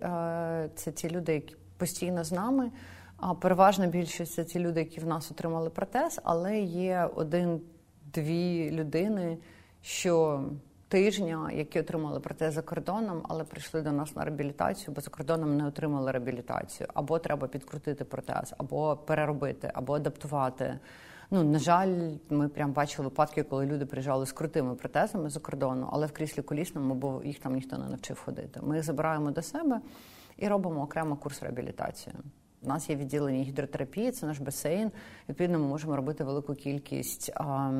Це 0.74 0.92
ті 0.94 1.10
люди, 1.10 1.34
які 1.34 1.56
постійно 1.76 2.24
з 2.24 2.32
нами. 2.32 2.70
А 3.16 3.34
переважна 3.34 3.86
більшість 3.86 4.32
це 4.32 4.44
ті 4.44 4.58
люди, 4.58 4.80
які 4.80 5.00
в 5.00 5.06
нас 5.06 5.30
отримали 5.30 5.70
протез, 5.70 6.20
але 6.24 6.58
є 6.60 7.10
один-дві 7.14 8.70
людини, 8.70 9.38
що 9.82 10.44
тижня, 10.94 11.50
які 11.52 11.80
отримали 11.80 12.20
протез 12.20 12.54
за 12.54 12.62
кордоном, 12.62 13.22
але 13.28 13.44
прийшли 13.44 13.82
до 13.82 13.92
нас 13.92 14.16
на 14.16 14.24
реабілітацію, 14.24 14.94
бо 14.94 15.00
за 15.00 15.10
кордоном 15.10 15.56
не 15.56 15.66
отримали 15.66 16.12
реабілітацію. 16.12 16.88
Або 16.94 17.18
треба 17.18 17.48
підкрутити 17.48 18.04
протез, 18.04 18.54
або 18.58 18.96
переробити, 18.96 19.70
або 19.74 19.94
адаптувати. 19.94 20.78
Ну, 21.30 21.44
на 21.44 21.58
жаль, 21.58 22.10
ми 22.30 22.48
прям 22.48 22.72
бачили 22.72 23.08
випадки, 23.08 23.42
коли 23.42 23.66
люди 23.66 23.86
приїжджали 23.86 24.26
з 24.26 24.32
крутими 24.32 24.74
протезами 24.74 25.30
за 25.30 25.40
кордону, 25.40 25.88
але 25.92 26.06
в 26.06 26.12
кріслі 26.12 26.42
колісному, 26.42 26.94
бо 26.94 27.22
їх 27.24 27.38
там 27.38 27.54
ніхто 27.54 27.78
не 27.78 27.88
навчив 27.88 28.20
ходити. 28.24 28.60
Ми 28.62 28.76
їх 28.76 28.84
забираємо 28.84 29.30
до 29.30 29.42
себе 29.42 29.80
і 30.36 30.48
робимо 30.48 30.82
окремо 30.82 31.16
курс 31.16 31.42
реабілітації. 31.42 32.14
У 32.62 32.68
нас 32.68 32.90
є 32.90 32.96
відділення 32.96 33.42
гідротерапії, 33.42 34.12
це 34.12 34.26
наш 34.26 34.38
басейн. 34.38 34.90
Відповідно, 35.28 35.58
ми 35.58 35.66
можемо 35.66 35.96
робити 35.96 36.24
велику 36.24 36.54
кількість. 36.54 37.32
А, 37.34 37.72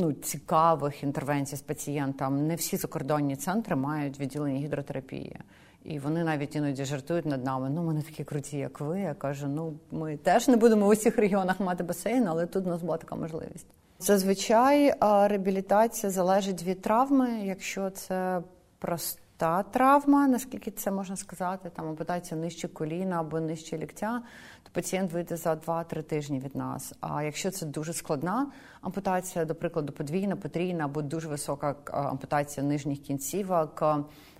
Ну, 0.00 0.12
цікавих 0.12 1.02
інтервенцій 1.02 1.56
з 1.56 1.60
пацієнтом. 1.60 2.46
Не 2.46 2.54
всі 2.54 2.76
закордонні 2.76 3.36
центри 3.36 3.76
мають 3.76 4.20
відділення 4.20 4.58
гідротерапії. 4.58 5.36
І 5.84 5.98
вони 5.98 6.24
навіть 6.24 6.56
іноді 6.56 6.84
жартують 6.84 7.26
над 7.26 7.44
нами. 7.44 7.70
Ну, 7.70 7.82
ми 7.82 7.94
не 7.94 8.02
такі 8.02 8.24
круті, 8.24 8.58
як 8.58 8.80
ви. 8.80 9.00
Я 9.00 9.14
кажу, 9.14 9.48
ну 9.48 9.74
ми 9.90 10.16
теж 10.16 10.48
не 10.48 10.56
будемо 10.56 10.86
в 10.86 10.88
усіх 10.88 11.18
регіонах 11.18 11.60
мати 11.60 11.84
басейн, 11.84 12.28
але 12.28 12.46
тут 12.46 12.66
у 12.66 12.68
нас 12.68 12.82
була 12.82 12.96
така 12.96 13.16
можливість. 13.16 13.66
Зазвичай 13.98 14.94
реабілітація 15.00 16.10
залежить 16.10 16.62
від 16.62 16.82
травми, 16.82 17.30
якщо 17.44 17.90
це 17.90 18.42
просто 18.78 19.20
та 19.38 19.62
травма, 19.62 20.28
наскільки 20.28 20.70
це 20.70 20.90
можна 20.90 21.16
сказати, 21.16 21.70
там 21.74 21.88
ампутація 21.88 22.40
нижче 22.40 22.68
коліна 22.68 23.20
або 23.20 23.40
нижче 23.40 23.78
ліктя, 23.78 24.22
то 24.62 24.70
пацієнт 24.72 25.12
вийде 25.12 25.36
за 25.36 25.54
2-3 25.54 26.02
тижні 26.02 26.40
від 26.40 26.56
нас. 26.56 26.94
А 27.00 27.22
якщо 27.22 27.50
це 27.50 27.66
дуже 27.66 27.92
складна 27.92 28.46
ампутація, 28.80 29.44
до 29.44 29.54
прикладу, 29.54 29.92
подвійна, 29.92 30.36
потрійна 30.36 30.84
або 30.84 31.02
дуже 31.02 31.28
висока 31.28 31.76
ампутація 31.92 32.66
нижніх 32.66 32.98
кінцівок, 32.98 33.84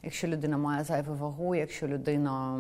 якщо 0.02 0.26
людина 0.26 0.58
має 0.58 0.84
зайву 0.84 1.14
вагу, 1.14 1.54
якщо 1.54 1.88
людина 1.88 2.58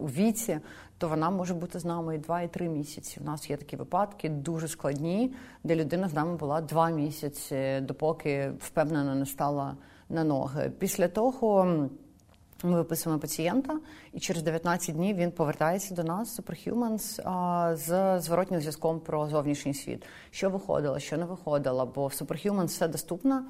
у 0.00 0.06
віці, 0.06 0.60
то 0.98 1.08
вона 1.08 1.30
може 1.30 1.54
бути 1.54 1.78
з 1.78 1.84
нами 1.84 2.16
і 2.16 2.18
2-3 2.18 2.68
місяці. 2.68 3.20
У 3.20 3.24
нас 3.24 3.50
є 3.50 3.56
такі 3.56 3.76
випадки 3.76 4.28
дуже 4.28 4.68
складні, 4.68 5.34
де 5.64 5.76
людина 5.76 6.08
з 6.08 6.14
нами 6.14 6.36
була 6.36 6.60
2 6.60 6.90
місяці, 6.90 7.80
допоки 7.80 8.52
впевнено 8.60 9.14
не 9.14 9.26
стала 9.26 9.76
на 10.08 10.24
ноги. 10.24 10.72
Після 10.78 11.08
того 11.08 11.64
ми 12.62 12.76
виписуємо 12.76 13.20
пацієнта, 13.20 13.78
і 14.12 14.20
через 14.20 14.42
19 14.42 14.94
днів 14.94 15.16
він 15.16 15.30
повертається 15.30 15.94
до 15.94 16.04
нас 16.04 16.40
Superhumans 16.40 17.20
з 17.76 18.20
зворотнім 18.20 18.60
зв'язком 18.60 19.00
про 19.00 19.28
зовнішній 19.28 19.74
світ, 19.74 20.06
що 20.30 20.50
виходило, 20.50 20.98
що 20.98 21.16
не 21.16 21.24
виходило, 21.24 21.92
бо 21.94 22.06
в 22.06 22.10
Superhumans 22.10 22.66
все 22.66 22.88
доступно. 22.88 23.44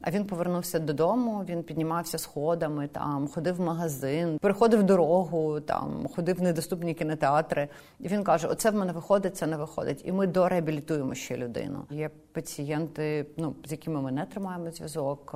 А 0.00 0.10
він 0.10 0.24
повернувся 0.24 0.78
додому. 0.78 1.44
Він 1.48 1.62
піднімався 1.62 2.18
сходами, 2.18 2.88
там 2.88 3.28
ходив 3.28 3.56
в 3.56 3.60
магазин, 3.60 4.38
переходив 4.38 4.82
дорогу, 4.82 5.60
там 5.60 6.08
ходив 6.14 6.36
в 6.36 6.42
недоступні 6.42 6.94
кінотеатри. 6.94 7.68
І 8.00 8.08
він 8.08 8.24
каже: 8.24 8.48
Оце 8.48 8.70
в 8.70 8.74
мене 8.74 8.92
виходить, 8.92 9.36
це 9.36 9.46
не 9.46 9.56
виходить. 9.56 10.02
І 10.04 10.12
ми 10.12 10.26
дореабілітуємо 10.26 11.14
ще 11.14 11.36
людину. 11.36 11.84
Є 11.90 12.10
пацієнти, 12.32 13.26
ну 13.36 13.54
з 13.64 13.72
якими 13.72 14.02
ми 14.02 14.12
не 14.12 14.26
тримаємо 14.26 14.70
зв'язок. 14.70 15.34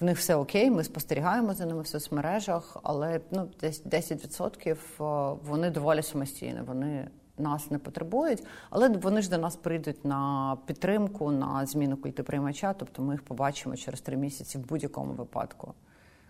В 0.00 0.04
них 0.04 0.18
все 0.18 0.34
окей, 0.34 0.70
ми 0.70 0.84
спостерігаємо 0.84 1.54
за 1.54 1.66
ними 1.66 1.82
в 1.82 1.86
соцмережах, 1.86 2.76
але 2.82 3.20
ну 3.30 3.48
десь 3.60 3.84
10% 3.84 5.36
вони 5.44 5.70
доволі 5.70 6.02
самостійні. 6.02 6.60
Вони 6.66 7.08
нас 7.40 7.70
не 7.70 7.78
потребують, 7.78 8.44
але 8.70 8.88
вони 8.88 9.22
ж 9.22 9.30
до 9.30 9.38
нас 9.38 9.56
прийдуть 9.56 10.04
на 10.04 10.56
підтримку, 10.66 11.30
на 11.30 11.66
зміну 11.66 11.96
культиприймача, 11.96 12.72
тобто 12.72 13.02
ми 13.02 13.14
їх 13.14 13.22
побачимо 13.22 13.76
через 13.76 14.00
три 14.00 14.16
місяці 14.16 14.58
в 14.58 14.68
будь-якому 14.68 15.12
випадку. 15.12 15.74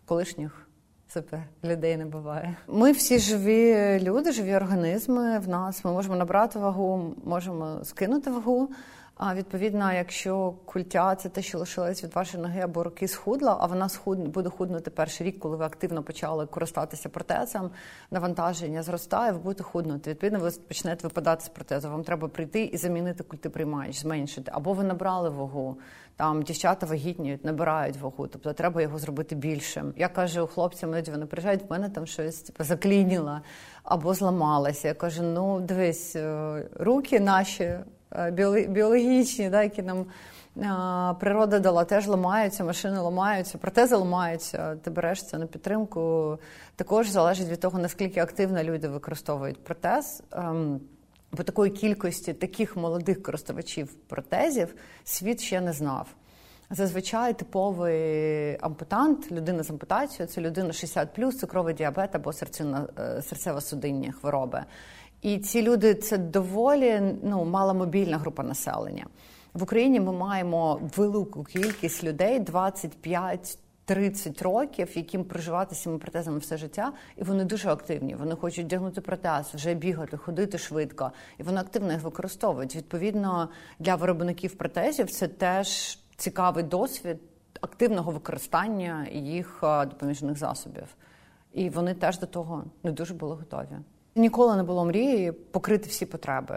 Колишніх 0.04 0.66
Супер, 1.14 1.40
людей 1.64 1.96
не 1.96 2.06
буває. 2.06 2.56
Ми 2.68 2.92
всі 2.92 3.18
живі 3.18 3.98
люди, 4.02 4.32
живі 4.32 4.54
організми 4.54 5.38
в 5.38 5.48
нас. 5.48 5.84
Ми 5.84 5.92
можемо 5.92 6.16
набрати 6.16 6.58
вагу, 6.58 7.14
можемо 7.24 7.78
скинути 7.84 8.30
вагу. 8.30 8.70
А 9.22 9.34
відповідно, 9.34 9.92
якщо 9.92 10.54
культя 10.64 11.14
це 11.14 11.28
те, 11.28 11.42
що 11.42 11.58
лишилось 11.58 12.04
від 12.04 12.14
вашої 12.14 12.42
ноги 12.42 12.60
або 12.60 12.84
руки 12.84 13.08
схудла, 13.08 13.56
а 13.60 13.66
вона 13.66 13.88
схуд 13.88 14.28
буде 14.28 14.48
худнути 14.48 14.90
перший 14.90 15.26
рік, 15.26 15.38
коли 15.38 15.56
ви 15.56 15.64
активно 15.64 16.02
почали 16.02 16.46
користатися 16.46 17.08
протезом, 17.08 17.70
навантаження 18.10 18.82
зростає, 18.82 19.32
ви 19.32 19.38
будете 19.38 19.62
худнути. 19.62 20.10
Відповідно, 20.10 20.38
ви 20.38 20.50
почнете 20.50 21.08
випадати 21.08 21.44
з 21.44 21.48
протезу. 21.48 21.90
Вам 21.90 22.04
треба 22.04 22.28
прийти 22.28 22.64
і 22.64 22.76
замінити 22.76 23.24
культи 23.24 23.50
приймач, 23.50 23.96
зменшити. 23.96 24.50
Або 24.54 24.72
ви 24.72 24.84
набрали 24.84 25.30
вагу. 25.30 25.78
Там 26.16 26.42
дівчата 26.42 26.86
вагітніють, 26.86 27.44
набирають 27.44 27.96
вагу, 27.96 28.26
тобто 28.26 28.52
треба 28.52 28.82
його 28.82 28.98
зробити 28.98 29.34
більшим. 29.34 29.94
Я 29.96 30.08
кажу 30.08 30.46
хлопцям, 30.46 30.90
іноді 30.90 31.10
вони 31.10 31.26
приїжджають, 31.26 31.62
в 31.68 31.72
мене 31.72 31.88
там 31.88 32.06
щось 32.06 32.40
типу, 32.40 32.64
заклініло 32.64 33.40
або 33.82 34.14
зламалося. 34.14 34.88
Я 34.88 34.94
кажу: 34.94 35.22
ну 35.22 35.60
дивись, 35.60 36.16
е, 36.16 36.68
руки 36.78 37.20
наші. 37.20 37.78
Е, 38.16 38.30
біологічні, 38.68 39.50
да, 39.50 39.62
які 39.62 39.82
нам 39.82 40.06
природа 41.20 41.58
дала, 41.58 41.84
теж 41.84 42.06
ламаються, 42.06 42.64
машини 42.64 42.98
ламаються, 42.98 43.58
протези 43.58 43.96
ламаються. 43.96 44.76
Ти 44.76 44.90
береш 44.90 45.26
це 45.26 45.38
на 45.38 45.46
підтримку. 45.46 46.38
Також 46.76 47.08
залежить 47.08 47.48
від 47.48 47.60
того, 47.60 47.78
наскільки 47.78 48.20
активно 48.20 48.62
люди 48.62 48.88
використовують 48.88 49.64
протез. 49.64 50.22
Ем, 50.32 50.80
бо 51.32 51.42
такої 51.42 51.70
кількості 51.70 52.32
таких 52.32 52.76
молодих 52.76 53.22
користувачів 53.22 53.94
протезів 53.94 54.74
світ 55.04 55.40
ще 55.40 55.60
не 55.60 55.72
знав. 55.72 56.06
Зазвичай 56.70 57.38
типовий 57.38 58.58
ампутант, 58.60 59.32
людина 59.32 59.62
з 59.62 59.70
ампутацією 59.70 60.26
це 60.26 60.40
людина 60.40 60.72
60 60.72 61.08
цукровий 61.40 61.74
діабет 61.74 62.14
або 62.14 62.30
е, 62.30 62.32
серцево-судинні 63.20 64.12
хвороби. 64.12 64.64
І 65.22 65.38
ці 65.38 65.62
люди 65.62 65.94
це 65.94 66.18
доволі 66.18 67.00
ну, 67.22 67.44
маломобільна 67.44 68.18
група 68.18 68.42
населення. 68.42 69.06
В 69.54 69.62
Україні 69.62 70.00
ми 70.00 70.12
маємо 70.12 70.80
велику 70.96 71.44
кількість 71.44 72.04
людей 72.04 72.40
25 72.40 73.58
30 73.84 74.42
років, 74.42 74.88
яким 74.94 75.24
проживати 75.24 75.74
цими 75.74 75.98
протезами 75.98 76.38
все 76.38 76.56
життя, 76.56 76.92
і 77.16 77.22
вони 77.22 77.44
дуже 77.44 77.68
активні. 77.68 78.14
Вони 78.14 78.34
хочуть 78.34 78.64
вдягнути 78.64 79.00
протез, 79.00 79.46
вже 79.54 79.74
бігати, 79.74 80.16
ходити 80.16 80.58
швидко, 80.58 81.12
і 81.38 81.42
вони 81.42 81.60
активно 81.60 81.92
їх 81.92 82.02
використовують. 82.02 82.76
Відповідно, 82.76 83.48
для 83.78 83.94
виробників 83.94 84.54
протезів 84.54 85.10
це 85.10 85.28
теж 85.28 85.98
цікавий 86.16 86.64
досвід 86.64 87.16
активного 87.60 88.12
використання 88.12 89.06
їх 89.12 89.58
допоміжних 89.62 90.38
засобів. 90.38 90.96
І 91.52 91.70
вони 91.70 91.94
теж 91.94 92.18
до 92.18 92.26
того 92.26 92.64
не 92.82 92.92
дуже 92.92 93.14
були 93.14 93.34
готові. 93.34 93.78
Ніколи 94.14 94.56
не 94.56 94.62
було 94.62 94.84
мрії 94.84 95.32
покрити 95.32 95.88
всі 95.88 96.06
потреби, 96.06 96.54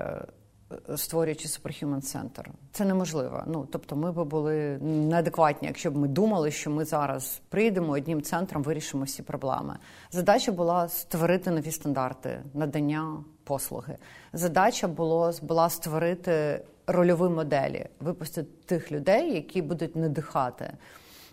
е, 0.89 0.97
створюючи 0.97 1.47
Superhuman 1.47 2.01
Center. 2.01 2.45
Це 2.71 2.85
неможливо. 2.85 3.43
Ну 3.47 3.67
тобто, 3.71 3.95
ми 3.95 4.11
б 4.11 4.23
були 4.23 4.77
неадекватні, 4.81 5.67
якщо 5.67 5.91
б 5.91 5.97
ми 5.97 6.07
думали, 6.07 6.51
що 6.51 6.69
ми 6.69 6.85
зараз 6.85 7.41
прийдемо 7.49 7.93
одним 7.93 8.21
центром, 8.21 8.63
вирішимо 8.63 9.03
всі 9.03 9.23
проблеми. 9.23 9.77
Задача 10.11 10.51
була 10.51 10.87
створити 10.87 11.51
нові 11.51 11.71
стандарти 11.71 12.41
надання 12.53 13.23
послуги. 13.43 13.97
Задача 14.33 14.87
було 14.87 15.33
була 15.41 15.69
створити 15.69 16.61
рольові 16.87 17.33
моделі, 17.33 17.85
випустити 17.99 18.49
тих 18.65 18.91
людей, 18.91 19.33
які 19.33 19.61
будуть 19.61 19.95
надихати. 19.95 20.73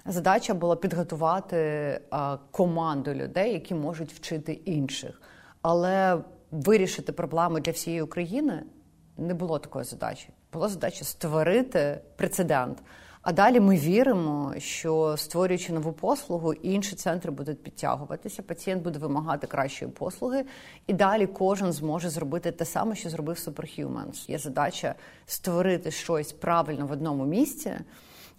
Задача 0.07 0.55
була 0.55 0.77
підготувати 0.77 2.01
а, 2.11 2.37
команду 2.51 3.15
людей, 3.15 3.53
які 3.53 3.75
можуть 3.75 4.13
вчити 4.13 4.53
інших. 4.53 5.23
Але 5.63 6.19
вирішити 6.51 7.13
проблеми 7.13 7.61
для 7.61 7.73
всієї 7.73 8.03
України 8.03 8.63
не 9.17 9.35
було 9.35 9.59
такої 9.59 9.85
задачі. 9.85 10.29
Була 10.53 10.69
задача 10.69 11.05
створити 11.05 12.01
прецедент. 12.17 12.83
А 13.23 13.33
далі 13.33 13.61
ми 13.61 13.77
віримо, 13.77 14.55
що 14.59 15.17
створюючи 15.17 15.73
нову 15.73 15.93
послугу, 15.93 16.53
інші 16.53 16.97
центри 16.97 17.31
будуть 17.31 17.63
підтягуватися. 17.63 18.43
Пацієнт 18.43 18.83
буде 18.83 18.99
вимагати 18.99 19.47
кращої 19.47 19.91
послуги, 19.91 20.45
і 20.87 20.93
далі 20.93 21.27
кожен 21.27 21.73
зможе 21.73 22.11
зробити 22.11 22.53
те 22.53 22.65
саме, 22.65 22.95
що 22.95 23.11
зробив 23.11 23.37
Superhumans. 23.37 24.31
Є 24.31 24.39
задача 24.39 24.95
створити 25.27 25.91
щось 25.91 26.33
правильно 26.33 26.87
в 26.87 26.93
одному 26.93 27.27
місці. 27.27 27.73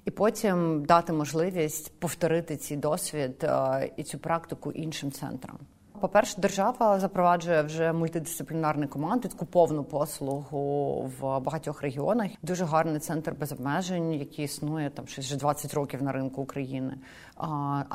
І 0.06 0.12
потім 0.12 0.86
дати 0.86 1.14
можливість 1.14 2.00
повторити 2.00 2.58
цей 2.58 2.78
досвід 2.78 3.44
е, 3.44 3.92
і 3.98 4.04
цю 4.04 4.20
практику 4.20 4.72
іншим 4.72 5.12
центрам. 5.12 5.58
По-перше, 6.02 6.42
держава 6.42 7.00
запроваджує 7.00 7.62
вже 7.62 7.94
мультидисциплінарний 7.94 8.88
команд, 8.88 9.22
таку 9.22 9.46
повну 9.46 9.84
послугу 9.84 11.02
в 11.20 11.40
багатьох 11.40 11.82
регіонах. 11.82 12.32
Дуже 12.42 12.66
гарний 12.66 13.00
центр 13.00 13.34
без 13.40 13.52
обмежень, 13.52 14.14
який 14.14 14.46
існує 14.46 14.90
там 14.90 15.06
вже 15.06 15.38
20 15.38 15.74
років 15.74 16.04
на 16.04 16.12
ринку 16.12 16.42
України. 16.42 16.98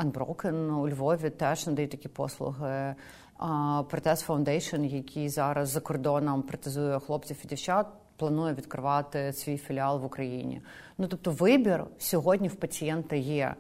Unbroken 0.05 0.73
у 0.73 0.89
Львові 0.89 1.31
теж 1.31 1.67
надають 1.67 1.91
такі 1.91 2.09
послуги. 2.09 2.95
Протез 3.91 4.25
Foundation, 4.29 4.85
який 4.85 5.29
зараз 5.29 5.69
за 5.69 5.81
кордоном 5.81 6.43
протезує 6.43 6.99
хлопців 6.99 7.37
і 7.45 7.49
дівчат. 7.49 7.87
Планує 8.17 8.55
відкривати 8.55 9.33
свій 9.33 9.57
філіал 9.57 10.01
в 10.01 10.05
Україні. 10.05 10.63
Ну 10.99 11.07
тобто, 11.09 11.31
вибір 11.31 11.85
сьогодні 11.99 12.49
в 12.49 12.55
пацієнта 12.55 13.17
є 13.17 13.55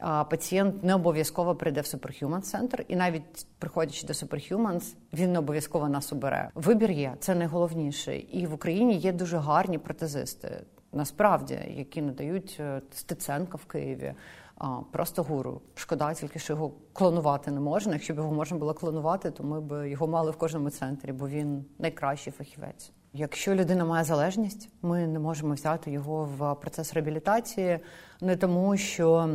пацієнт 0.00 0.84
не 0.84 0.94
обов'язково 0.94 1.54
прийде 1.54 1.80
в 1.80 1.84
Superhuman 1.84 2.54
Center, 2.54 2.84
і 2.88 2.96
навіть 2.96 3.46
приходячи 3.58 4.06
до 4.06 4.12
Superhumans, 4.12 4.94
він 5.12 5.32
не 5.32 5.38
обов'язково 5.38 5.88
нас 5.88 6.12
обере. 6.12 6.50
Вибір 6.54 6.90
є, 6.90 7.14
це 7.18 7.34
найголовніше. 7.34 8.18
І 8.18 8.46
в 8.46 8.54
Україні 8.54 8.96
є 8.96 9.12
дуже 9.12 9.38
гарні 9.38 9.78
протезисти, 9.78 10.62
насправді, 10.92 11.58
які 11.76 12.02
надають 12.02 12.56
е, 12.60 12.80
Стеценка 12.92 13.58
в 13.58 13.64
Києві. 13.64 14.14
А, 14.58 14.80
Просто 14.92 15.22
гуру. 15.22 15.60
Шкода, 15.74 16.14
тільки 16.14 16.38
що 16.38 16.52
його 16.52 16.72
клонувати 16.92 17.50
не 17.50 17.60
можна. 17.60 17.92
Якщо 17.92 18.14
б 18.14 18.16
його 18.16 18.32
можна 18.32 18.56
було 18.56 18.74
клонувати, 18.74 19.30
то 19.30 19.44
ми 19.44 19.60
б 19.60 19.88
його 19.88 20.06
мали 20.06 20.30
в 20.30 20.36
кожному 20.36 20.70
центрі, 20.70 21.12
бо 21.12 21.28
він 21.28 21.64
найкращий 21.78 22.32
фахівець. 22.32 22.92
Якщо 23.12 23.54
людина 23.54 23.84
має 23.84 24.04
залежність, 24.04 24.70
ми 24.82 25.06
не 25.06 25.18
можемо 25.18 25.54
взяти 25.54 25.90
його 25.90 26.28
в 26.38 26.54
процес 26.54 26.94
реабілітації, 26.94 27.78
не 28.20 28.36
тому, 28.36 28.76
що 28.76 29.28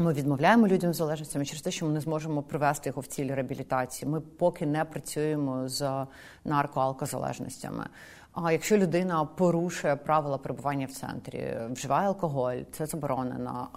ми 0.00 0.12
відмовляємо 0.12 0.68
людям 0.68 0.94
з 0.94 0.96
залежностями 0.96 1.44
через 1.44 1.62
те, 1.62 1.70
що 1.70 1.86
ми 1.86 1.92
не 1.92 2.00
зможемо 2.00 2.42
привести 2.42 2.88
його 2.88 3.02
в 3.02 3.06
цілі 3.06 3.34
реабілітації. 3.34 4.10
Ми 4.10 4.20
поки 4.20 4.66
не 4.66 4.84
працюємо 4.84 5.68
з 5.68 6.06
наркоалкозалежностями. 6.44 7.86
А 8.32 8.52
якщо 8.52 8.76
людина 8.76 9.24
порушує 9.24 9.96
правила 9.96 10.38
перебування 10.38 10.86
в 10.86 10.90
центрі, 10.90 11.56
вживає 11.70 12.08
алкоголь, 12.08 12.56
це 12.72 12.86
заборонено. 12.86 13.68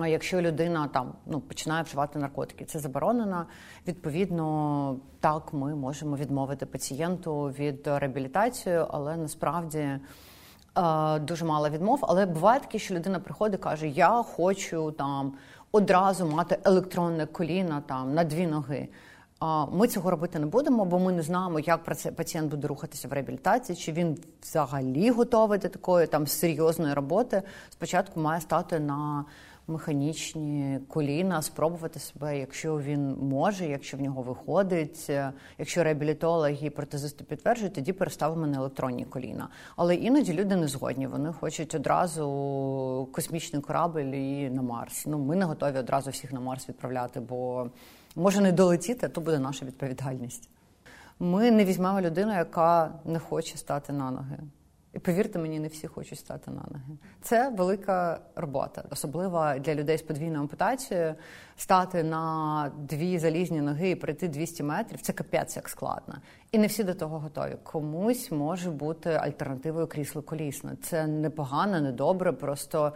А 0.00 0.08
якщо 0.08 0.40
людина 0.40 0.88
там 0.88 1.12
ну 1.26 1.40
починає 1.40 1.82
вживати 1.82 2.18
наркотики, 2.18 2.64
це 2.64 2.78
заборонено. 2.78 3.46
Відповідно, 3.88 4.96
так 5.20 5.52
ми 5.52 5.74
можемо 5.74 6.16
відмовити 6.16 6.66
пацієнту 6.66 7.42
від 7.42 7.86
реабілітації, 7.86 8.80
але 8.90 9.16
насправді. 9.16 9.98
Е, 10.78 11.18
дуже 11.18 11.44
мало 11.44 11.68
відмов, 11.68 11.98
але 12.02 12.26
буває 12.26 12.60
таке, 12.60 12.78
що 12.78 12.94
людина 12.94 13.20
приходить 13.20 13.60
і 13.60 13.62
каже: 13.62 13.88
Я 13.88 14.22
хочу 14.22 14.92
там 14.92 15.32
одразу 15.72 16.26
мати 16.26 16.58
електронне 16.64 17.26
коліно 17.26 17.82
там 17.86 18.14
на 18.14 18.24
дві 18.24 18.46
ноги. 18.46 18.88
Ми 19.72 19.88
цього 19.88 20.10
робити 20.10 20.38
не 20.38 20.46
будемо, 20.46 20.84
бо 20.84 20.98
ми 20.98 21.12
не 21.12 21.22
знаємо, 21.22 21.60
як 21.60 21.84
пацієнт 22.16 22.50
буде 22.50 22.68
рухатися 22.68 23.08
в 23.08 23.12
реабілітації, 23.12 23.76
чи 23.76 23.92
він 23.92 24.18
взагалі 24.42 25.10
готовий 25.10 25.58
до 25.58 25.68
такої 25.68 26.06
там 26.06 26.26
серйозної 26.26 26.94
роботи. 26.94 27.42
Спочатку 27.70 28.20
має 28.20 28.40
стати 28.40 28.80
на 28.80 29.24
механічні 29.68 30.78
коліна, 30.88 31.42
спробувати 31.42 32.00
себе, 32.00 32.38
якщо 32.38 32.78
він 32.78 33.16
може, 33.20 33.66
якщо 33.66 33.96
в 33.96 34.00
нього 34.00 34.22
виходить. 34.22 35.10
Якщо 35.58 35.84
реабілітологи 35.84 36.70
протезисти 36.70 37.24
підтверджують, 37.24 37.74
тоді 37.74 37.92
переставимо 37.92 38.46
на 38.46 38.58
електронні 38.58 39.04
коліна. 39.04 39.48
Але 39.76 39.94
іноді 39.94 40.32
люди 40.32 40.56
не 40.56 40.68
згодні. 40.68 41.06
Вони 41.06 41.32
хочуть 41.32 41.74
одразу 41.74 43.08
космічний 43.12 43.62
корабль 43.62 44.00
і 44.00 44.50
на 44.50 44.62
Марс. 44.62 45.06
Ну 45.06 45.18
ми 45.18 45.36
не 45.36 45.44
готові 45.44 45.78
одразу 45.78 46.10
всіх 46.10 46.32
на 46.32 46.40
Марс 46.40 46.68
відправляти, 46.68 47.20
бо 47.20 47.70
може 48.16 48.40
не 48.40 48.52
долетіти, 48.52 49.08
то 49.08 49.20
буде 49.20 49.38
наша 49.38 49.66
відповідальність. 49.66 50.48
Ми 51.20 51.50
не 51.50 51.64
візьмемо 51.64 52.00
людину, 52.00 52.32
яка 52.32 52.92
не 53.04 53.18
хоче 53.18 53.58
стати 53.58 53.92
на 53.92 54.10
ноги. 54.10 54.38
І 54.98 55.00
повірте 55.00 55.38
мені, 55.38 55.60
не 55.60 55.68
всі 55.68 55.86
хочуть 55.86 56.18
стати 56.18 56.50
на 56.50 56.64
ноги. 56.70 56.98
Це 57.22 57.48
велика 57.48 58.20
робота, 58.36 58.84
особливо 58.90 59.54
для 59.58 59.74
людей 59.74 59.98
з 59.98 60.02
подвійною 60.02 60.40
ампутацією. 60.40 61.14
Стати 61.56 62.02
на 62.02 62.72
дві 62.78 63.18
залізні 63.18 63.60
ноги 63.60 63.90
і 63.90 63.94
пройти 63.94 64.28
200 64.28 64.62
метрів 64.62 65.00
це 65.00 65.12
капець 65.12 65.56
як 65.56 65.68
складно. 65.68 66.14
І 66.52 66.58
не 66.58 66.66
всі 66.66 66.84
до 66.84 66.94
того 66.94 67.18
готові. 67.18 67.56
Комусь 67.62 68.30
може 68.30 68.70
бути 68.70 69.10
альтернативою 69.10 69.86
крісло 69.86 70.22
колісно. 70.22 70.70
Це 70.82 71.06
непогано, 71.06 71.80
не 71.80 71.92
добре, 71.92 72.32
просто. 72.32 72.92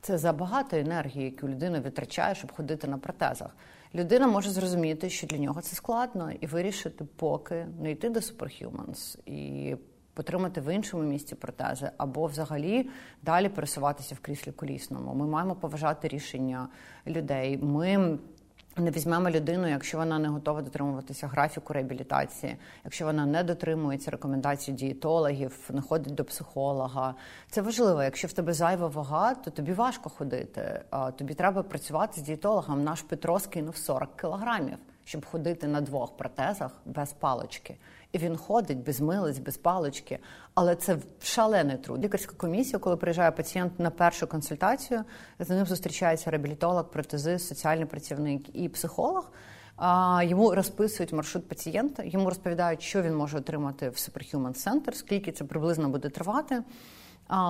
Це 0.00 0.18
забагато 0.18 0.76
енергії, 0.76 1.24
яку 1.24 1.48
людина 1.48 1.80
витрачає, 1.80 2.34
щоб 2.34 2.52
ходити 2.52 2.86
на 2.86 2.98
протезах. 2.98 3.50
Людина 3.94 4.26
може 4.26 4.50
зрозуміти, 4.50 5.10
що 5.10 5.26
для 5.26 5.38
нього 5.38 5.60
це 5.60 5.76
складно, 5.76 6.32
і 6.40 6.46
вирішити, 6.46 7.04
поки 7.16 7.66
не 7.80 7.90
йти 7.90 8.10
до 8.10 8.20
Superhumans 8.20 9.18
і 9.26 9.76
потримати 10.14 10.60
в 10.60 10.74
іншому 10.74 11.02
місці 11.02 11.34
протези, 11.34 11.90
або 11.96 12.26
взагалі 12.26 12.90
далі 13.22 13.48
пересуватися 13.48 14.14
в 14.14 14.18
кріслі 14.18 14.52
колісному. 14.52 15.14
Ми 15.14 15.26
маємо 15.26 15.54
поважати 15.54 16.08
рішення 16.08 16.68
людей. 17.06 17.58
Ми 17.58 18.18
не 18.76 18.90
візьмемо 18.90 19.30
людину, 19.30 19.68
якщо 19.68 19.98
вона 19.98 20.18
не 20.18 20.28
готова 20.28 20.62
дотримуватися 20.62 21.26
графіку 21.26 21.72
реабілітації, 21.72 22.56
якщо 22.84 23.04
вона 23.04 23.26
не 23.26 23.44
дотримується 23.44 24.10
рекомендацій 24.10 24.72
дієтологів, 24.72 25.70
не 25.72 25.80
ходить 25.80 26.14
до 26.14 26.24
психолога. 26.24 27.14
Це 27.50 27.62
важливо. 27.62 28.02
Якщо 28.02 28.28
в 28.28 28.32
тебе 28.32 28.52
зайва 28.52 28.86
вага, 28.86 29.34
то 29.34 29.50
тобі 29.50 29.72
важко 29.72 30.10
ходити. 30.10 30.80
Тобі 31.16 31.34
треба 31.34 31.62
працювати 31.62 32.20
з 32.20 32.22
дієтологом. 32.22 32.84
Наш 32.84 33.02
Петро 33.02 33.40
скинув 33.40 33.76
40 33.76 34.16
кілограмів, 34.20 34.78
щоб 35.04 35.26
ходити 35.26 35.66
на 35.66 35.80
двох 35.80 36.16
протезах 36.16 36.70
без 36.84 37.12
палочки 37.12 37.76
і 38.12 38.18
він 38.18 38.36
ходить 38.36 38.78
без 38.78 39.00
милиць, 39.00 39.38
без 39.38 39.56
палички. 39.56 40.18
Але 40.54 40.76
це 40.76 40.96
шалений 41.22 41.76
труд. 41.76 42.04
Лікарська 42.04 42.34
комісія, 42.36 42.78
коли 42.78 42.96
приїжджає 42.96 43.30
пацієнт 43.30 43.80
на 43.80 43.90
першу 43.90 44.26
консультацію, 44.26 45.04
з 45.38 45.48
ним 45.48 45.66
зустрічається 45.66 46.30
реабілітолог, 46.30 46.90
протезист, 46.90 47.48
соціальний 47.48 47.86
працівник 47.86 48.56
і 48.56 48.68
психолог. 48.68 49.32
Йому 50.22 50.54
розписують 50.54 51.12
маршрут 51.12 51.48
пацієнта, 51.48 52.02
йому 52.04 52.28
розповідають, 52.28 52.82
що 52.82 53.02
він 53.02 53.14
може 53.14 53.38
отримати 53.38 53.88
в 53.88 53.92
Superhuman 53.92 54.64
Center, 54.64 54.92
скільки 54.92 55.32
це 55.32 55.44
приблизно 55.44 55.88
буде 55.88 56.08
тривати 56.08 56.62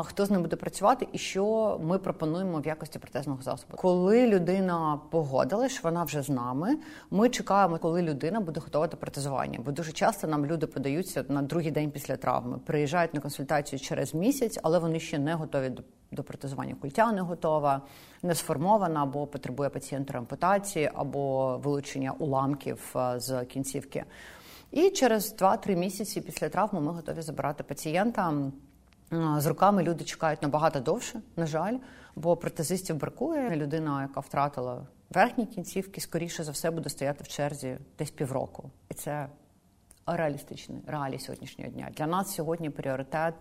хто 0.05 0.27
з 0.27 0.31
ним 0.31 0.43
буде 0.43 0.57
працювати, 0.57 1.09
і 1.13 1.19
що 1.19 1.79
ми 1.83 1.99
пропонуємо 1.99 2.61
в 2.61 2.67
якості 2.67 2.99
протезного 2.99 3.43
засобу. 3.43 3.77
Коли 3.77 4.27
людина 4.27 5.01
погодилась, 5.11 5.83
вона 5.83 6.05
вже 6.05 6.23
з 6.23 6.29
нами. 6.29 6.79
Ми 7.11 7.29
чекаємо, 7.29 7.79
коли 7.79 8.03
людина 8.03 8.41
буде 8.41 8.61
готова 8.61 8.87
до 8.87 8.97
протезування. 8.97 9.59
Бо 9.65 9.73
дуже 9.73 9.93
часто 9.93 10.27
нам 10.27 10.47
люди 10.47 10.67
подаються 10.67 11.25
на 11.29 11.43
другий 11.43 11.71
день 11.71 11.91
після 11.91 12.17
травми, 12.17 12.59
приїжджають 12.59 13.15
на 13.15 13.21
консультацію 13.21 13.81
через 13.81 14.15
місяць, 14.15 14.59
але 14.63 14.79
вони 14.79 15.01
ще 15.01 15.19
не 15.19 15.35
готові 15.35 15.69
до. 15.69 15.83
До 16.15 16.23
протезування 16.23 16.75
культя 16.75 17.13
не 17.13 17.21
готова, 17.21 17.83
не 18.23 18.35
сформована, 18.35 19.03
або 19.03 19.27
потребує 19.27 19.71
пацієнта 19.71 20.19
ампутації, 20.19 20.91
або 20.95 21.57
вилучення 21.59 22.13
уламків 22.19 22.95
з 23.17 23.45
кінцівки. 23.45 24.05
І 24.71 24.91
через 24.91 25.37
2-3 25.37 25.77
місяці 25.77 26.21
після 26.21 26.49
травми 26.49 26.81
ми 26.81 26.93
готові 26.93 27.23
забирати 27.23 27.65
пацієнта. 27.65 28.33
З 29.13 29.47
руками 29.47 29.83
люди 29.83 30.05
чекають 30.05 30.43
набагато 30.43 30.81
довше, 30.81 31.21
на 31.37 31.47
жаль, 31.47 31.79
бо 32.17 32.37
протезистів 32.37 32.97
бракує. 32.97 33.57
Людина, 33.57 34.03
яка 34.03 34.21
втратила 34.21 34.87
верхні 35.11 35.47
кінцівки, 35.47 36.01
скоріше 36.01 36.45
за 36.45 36.53
все 36.53 36.71
буде 36.71 36.91
стояти 36.91 37.25
в 37.25 37.29
черзі 37.29 37.79
десь 37.99 38.11
півроку. 38.11 38.71
І 38.89 38.95
це 38.95 39.29
реалістичний 40.07 40.79
реалій 40.87 41.19
сьогоднішнього 41.19 41.71
дня. 41.71 41.91
Для 41.97 42.07
нас 42.07 42.35
сьогодні 42.35 42.71
пріоритет 42.71 43.35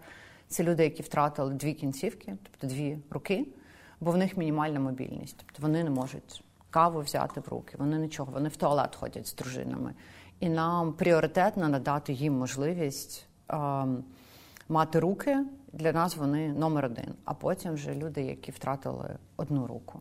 це 0.48 0.64
люди, 0.64 0.84
які 0.84 1.04
втратили 1.04 1.54
дві 1.54 1.74
кінцівки, 1.74 2.38
тобто 2.44 2.68
дві 2.68 3.00
руки, 3.10 3.48
бо 4.00 4.12
в 4.12 4.18
них 4.18 4.38
мінімальна 4.38 4.80
мобільність. 4.80 5.38
Тобто 5.38 5.62
вони 5.62 5.84
не 5.84 5.90
можуть 5.90 6.44
каву 6.70 7.02
взяти 7.02 7.40
в 7.40 7.48
руки, 7.48 7.76
вони 7.80 7.98
нічого, 7.98 8.32
вони 8.32 8.50
в 8.50 8.56
туалет 8.56 8.96
ходять 8.96 9.28
з 9.28 9.36
дружинами. 9.36 9.94
І 10.40 10.50
нам 10.50 10.94
пріоритетно 10.94 11.70
надати 11.70 12.14
їм 12.14 12.34
можливість. 12.34 13.28
Ем, 13.50 14.04
мати 14.72 15.00
руки 15.00 15.46
для 15.74 15.92
нас 15.92 16.18
вони 16.18 16.54
номер 16.54 16.86
один. 16.86 17.14
А 17.26 17.34
потім 17.34 17.74
вже 17.74 17.96
люди, 17.96 18.22
які 18.22 18.52
втратили 18.52 19.18
одну 19.38 19.68
руку. 19.68 20.00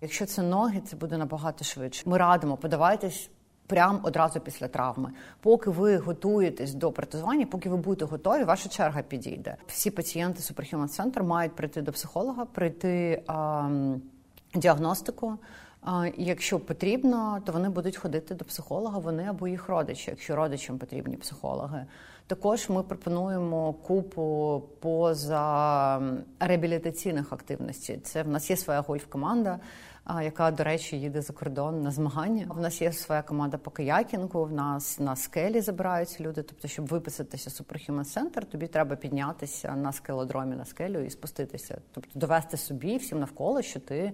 Якщо 0.00 0.26
це 0.26 0.42
ноги, 0.42 0.80
це 0.80 0.96
буде 0.96 1.16
набагато 1.18 1.64
швидше. 1.64 2.02
Ми 2.06 2.18
радимо, 2.18 2.56
подавайтесь 2.56 3.30
прямо 3.66 4.00
одразу 4.02 4.40
після 4.40 4.68
травми. 4.68 5.12
Поки 5.40 5.70
ви 5.70 5.96
готуєтесь 5.96 6.74
до 6.74 6.92
протезування, 6.92 7.46
поки 7.46 7.68
ви 7.68 7.76
будете 7.76 8.04
готові, 8.04 8.44
ваша 8.44 8.68
черга 8.68 9.02
підійде. 9.02 9.56
Всі 9.66 9.90
пацієнти 9.90 10.40
Superhuman 10.40 10.88
Center 10.88 11.22
мають 11.22 11.56
прийти 11.56 11.82
до 11.82 11.92
психолога, 11.92 12.44
прийти 12.44 13.22
а, 13.26 13.70
діагностику. 14.54 15.38
Якщо 16.16 16.60
потрібно, 16.60 17.42
то 17.46 17.52
вони 17.52 17.68
будуть 17.68 17.96
ходити 17.96 18.34
до 18.34 18.44
психолога, 18.44 18.98
вони 18.98 19.24
або 19.24 19.48
їх 19.48 19.68
родичі, 19.68 20.10
якщо 20.10 20.36
родичам 20.36 20.78
потрібні 20.78 21.16
психологи. 21.16 21.86
Також 22.26 22.68
ми 22.68 22.82
пропонуємо 22.82 23.72
купу 23.72 24.62
поза 24.80 26.02
реабілітаційних 26.40 27.32
активностей. 27.32 27.98
Це 27.98 28.22
в 28.22 28.28
нас 28.28 28.50
є 28.50 28.56
своя 28.56 28.80
гольф-команда, 28.80 29.58
яка, 30.22 30.50
до 30.50 30.64
речі, 30.64 31.00
їде 31.00 31.22
за 31.22 31.32
кордон 31.32 31.82
на 31.82 31.90
змагання. 31.90 32.46
В 32.48 32.60
нас 32.60 32.82
є 32.82 32.92
своя 32.92 33.22
команда 33.22 33.58
по 33.58 33.70
каякінгу. 33.70 34.44
В 34.44 34.52
нас 34.52 35.00
на 35.00 35.16
скелі 35.16 35.60
забираються 35.60 36.24
люди. 36.24 36.42
Тобто, 36.42 36.68
щоб 36.68 36.86
виписатися 36.86 37.50
в 37.50 37.52
Superhuman 37.52 38.04
Center, 38.04 38.44
тобі 38.44 38.66
треба 38.66 38.96
піднятися 38.96 39.76
на 39.76 39.92
скелодромі 39.92 40.56
на 40.56 40.64
скелю 40.64 40.98
і 40.98 41.10
спуститися. 41.10 41.78
Тобто 41.92 42.18
довести 42.18 42.56
собі 42.56 42.96
всім 42.96 43.20
навколо, 43.20 43.62
що 43.62 43.80
ти. 43.80 44.12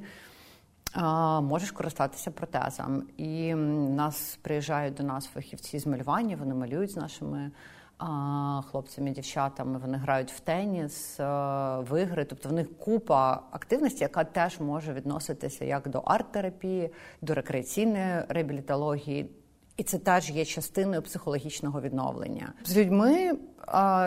Можеш 1.43 1.71
користатися 1.71 2.31
протезом, 2.31 3.03
і 3.17 3.55
нас 3.55 4.39
приїжджають 4.43 4.95
до 4.95 5.03
нас 5.03 5.27
фахівці 5.27 5.79
з 5.79 5.87
малювання. 5.87 6.37
Вони 6.37 6.55
малюють 6.55 6.91
з 6.91 6.97
нашими 6.97 7.51
хлопцями, 8.71 9.11
дівчатами. 9.11 9.79
Вони 9.79 9.99
грають 9.99 10.33
в 10.33 10.41
теніс, 10.41 11.21
е, 11.21 11.25
в 11.79 12.03
ігри. 12.03 12.25
Тобто 12.25 12.49
в 12.49 12.53
них 12.53 12.79
купа 12.79 13.43
активності, 13.51 14.05
яка 14.05 14.25
теж 14.25 14.61
може 14.61 14.93
відноситися 14.93 15.65
як 15.65 15.89
до 15.89 15.99
арт-терапії, 15.99 16.91
до 17.23 17.35
рекреаційної 17.35 18.23
реабілітології. 18.29 19.31
І 19.77 19.83
це 19.83 19.99
теж 19.99 20.31
є 20.31 20.45
частиною 20.45 21.03
психологічного 21.03 21.81
відновлення 21.81 22.53
з 22.65 22.77
людьми 22.77 23.39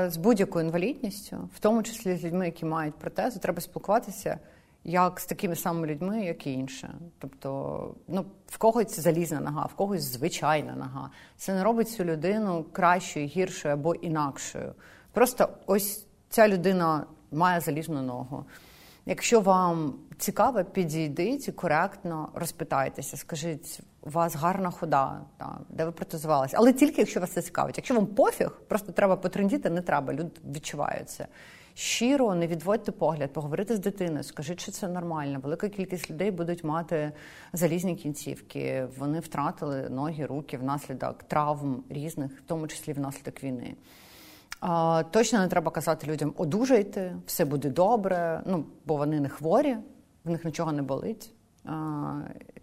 з 0.08 0.18
будь-якою 0.18 0.66
інвалідністю, 0.66 1.50
в 1.56 1.60
тому 1.60 1.84
числі 1.84 2.16
з 2.16 2.24
людьми, 2.24 2.46
які 2.46 2.66
мають 2.66 2.96
протези, 2.96 3.40
треба 3.40 3.62
спілкуватися 3.62 4.40
як 4.84 5.20
з 5.20 5.26
такими 5.26 5.56
самими 5.56 5.88
людьми, 5.88 6.26
як 6.26 6.48
і 6.48 6.54
інше. 6.54 6.94
Тобто, 7.20 7.96
ну 8.08 8.26
в 8.48 8.58
когось 8.58 9.00
залізна 9.00 9.40
нога, 9.40 9.66
в 9.66 9.74
когось 9.74 10.02
звичайна 10.02 10.76
нога. 10.76 11.10
Це 11.38 11.54
не 11.54 11.64
робить 11.64 11.90
цю 11.90 12.04
людину 12.04 12.66
кращою, 12.72 13.28
гіршою 13.28 13.74
або 13.74 13.96
інакшою. 13.96 14.74
Просто 15.12 15.50
ось 15.66 16.06
ця 16.30 16.48
людина 16.48 17.06
має 17.32 17.60
залізну 17.60 18.02
ногу. 18.02 18.46
Якщо 19.06 19.42
вам 19.42 19.94
цікаво, 20.18 20.64
підійдіть 20.64 21.48
і 21.48 21.52
коректно 21.52 22.30
розпитайтеся, 22.34 23.18
скажіть, 23.18 23.80
у 24.02 24.10
вас 24.10 24.36
гарна 24.36 24.72
хода, 24.72 25.22
та, 25.38 25.58
де 25.70 25.86
ви 25.86 25.92
протезувалися. 25.92 26.58
Але 26.60 26.74
тільки 26.74 27.02
якщо 27.02 27.20
вас 27.20 27.32
це 27.32 27.42
цікавить. 27.42 27.78
Якщо 27.78 27.96
вам 27.96 28.06
пофіг, 28.06 28.62
просто 28.68 28.92
треба 28.92 29.16
потрендіти, 29.16 29.70
не 29.70 29.82
треба, 29.82 30.14
люди 30.14 30.32
відчувають 30.46 31.10
це 31.10 31.28
щиро 31.82 32.36
не 32.36 32.48
відводьте 32.48 32.92
погляд, 32.92 33.34
поговорити 33.34 33.76
з 33.76 33.80
дитиною, 33.80 34.24
скажіть, 34.24 34.60
що 34.60 34.72
це 34.72 34.88
нормально. 34.88 35.40
Велика 35.44 35.70
кількість 35.70 36.12
людей 36.12 36.32
будуть 36.32 36.64
мати 36.64 37.12
залізні 37.54 37.96
кінцівки. 37.96 38.88
Вони 38.98 39.20
втратили 39.20 39.90
ноги, 39.90 40.26
руки 40.26 40.58
внаслідок 40.58 41.24
травм 41.24 41.84
різних, 41.90 42.32
в 42.32 42.42
тому 42.46 42.68
числі 42.68 42.94
внаслідок 42.94 43.44
війни. 43.44 43.76
Точно 45.12 45.40
не 45.40 45.48
треба 45.48 45.72
казати 45.72 46.08
людям 46.08 46.34
одужайте, 46.38 47.16
все 47.26 47.46
буде 47.46 47.70
добре. 47.70 48.42
Ну 48.46 48.66
бо 48.86 48.96
вони 48.96 49.20
не 49.20 49.30
хворі, 49.30 49.78
в 50.26 50.30
них 50.30 50.46
нічого 50.46 50.72
не 50.72 50.82
болить. 50.82 51.34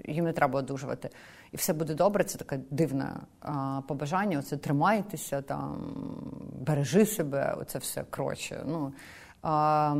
Їм 0.08 0.24
не 0.24 0.32
треба 0.32 0.58
одужувати 0.58 1.10
і 1.52 1.56
все 1.56 1.72
буде 1.72 1.94
добре. 1.94 2.24
Це 2.24 2.38
таке 2.38 2.60
дивне 2.70 3.16
побажання. 3.88 4.38
Оце 4.38 4.56
тримайтеся, 4.56 5.42
там 5.42 5.76
бережи 6.60 7.06
себе, 7.06 7.54
оце 7.60 7.78
все 7.78 8.04
коротше. 8.10 8.62
Ну, 8.66 8.92
а, 9.42 9.94